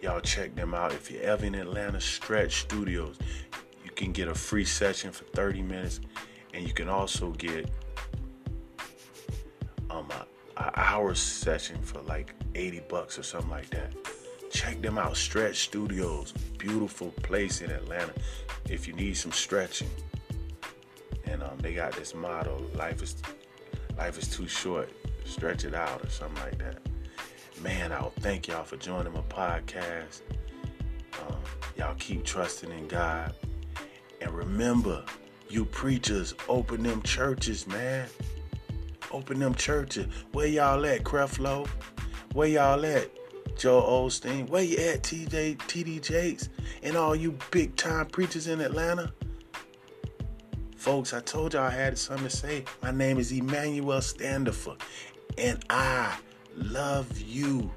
Y'all 0.00 0.20
check 0.20 0.54
them 0.54 0.74
out. 0.74 0.92
If 0.92 1.10
you're 1.10 1.22
ever 1.22 1.46
in 1.46 1.54
Atlanta 1.54 2.00
Stretch 2.00 2.62
Studios 2.62 3.18
you 3.84 3.90
can 3.90 4.12
get 4.12 4.28
a 4.28 4.34
free 4.34 4.64
session 4.64 5.12
for 5.12 5.24
30 5.24 5.62
minutes. 5.62 6.00
And 6.54 6.66
you 6.66 6.74
can 6.74 6.88
also 6.88 7.30
get 7.32 7.70
um 9.90 10.08
a, 10.10 10.26
a 10.56 10.72
hour 10.78 11.14
session 11.14 11.82
for 11.82 12.00
like 12.02 12.34
80 12.54 12.82
bucks 12.88 13.18
or 13.18 13.22
something 13.22 13.50
like 13.50 13.70
that 13.70 14.01
check 14.52 14.80
them 14.82 14.98
out 14.98 15.16
Stretch 15.16 15.64
Studios 15.64 16.32
beautiful 16.62 17.08
place 17.22 17.60
in 17.60 17.70
Atlanta 17.72 18.12
if 18.70 18.86
you 18.86 18.94
need 18.94 19.16
some 19.16 19.32
stretching. 19.32 19.90
And 21.24 21.42
um, 21.42 21.58
they 21.58 21.74
got 21.74 21.92
this 21.92 22.14
motto: 22.14 22.64
"Life 22.74 23.02
is 23.02 23.16
life 23.98 24.16
is 24.18 24.28
too 24.28 24.46
short. 24.46 24.88
Stretch 25.24 25.64
it 25.64 25.74
out," 25.74 26.04
or 26.04 26.08
something 26.08 26.42
like 26.44 26.58
that. 26.58 26.78
Man, 27.60 27.92
I'll 27.92 28.12
thank 28.20 28.48
y'all 28.48 28.64
for 28.64 28.76
joining 28.76 29.12
my 29.12 29.22
podcast. 29.22 30.22
Um, 31.20 31.38
y'all 31.76 31.94
keep 31.98 32.24
trusting 32.24 32.70
in 32.70 32.86
God, 32.86 33.34
and 34.20 34.30
remember, 34.30 35.04
you 35.48 35.64
preachers, 35.64 36.34
open 36.48 36.82
them 36.82 37.02
churches, 37.02 37.66
man. 37.66 38.08
Open 39.10 39.38
them 39.40 39.54
churches. 39.54 40.06
Where 40.32 40.46
y'all 40.46 40.86
at, 40.86 41.02
Creflo? 41.02 41.68
Where 42.32 42.48
y'all 42.48 42.84
at? 42.86 43.10
Joe 43.56 43.82
Osteen. 43.82 44.48
Where 44.48 44.62
you 44.62 44.78
at, 44.78 45.02
TJ, 45.02 45.56
TD 45.58 46.02
Jakes, 46.02 46.48
and 46.82 46.96
all 46.96 47.14
you 47.14 47.36
big 47.50 47.76
time 47.76 48.06
preachers 48.06 48.46
in 48.46 48.60
Atlanta? 48.60 49.12
Folks, 50.76 51.12
I 51.12 51.20
told 51.20 51.54
y'all 51.54 51.64
I 51.64 51.70
had 51.70 51.96
something 51.96 52.28
to 52.28 52.36
say. 52.36 52.64
My 52.82 52.90
name 52.90 53.18
is 53.18 53.30
Emmanuel 53.30 54.00
Standifer, 54.00 54.74
and 55.38 55.64
I 55.70 56.16
love 56.56 57.20
you. 57.20 57.70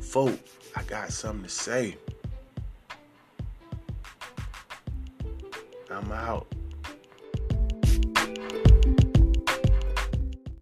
Folk, 0.00 0.38
I 0.74 0.82
got 0.82 1.12
something 1.12 1.44
to 1.44 1.48
say. 1.48 1.96
I'm 5.90 6.10
out. 6.10 6.53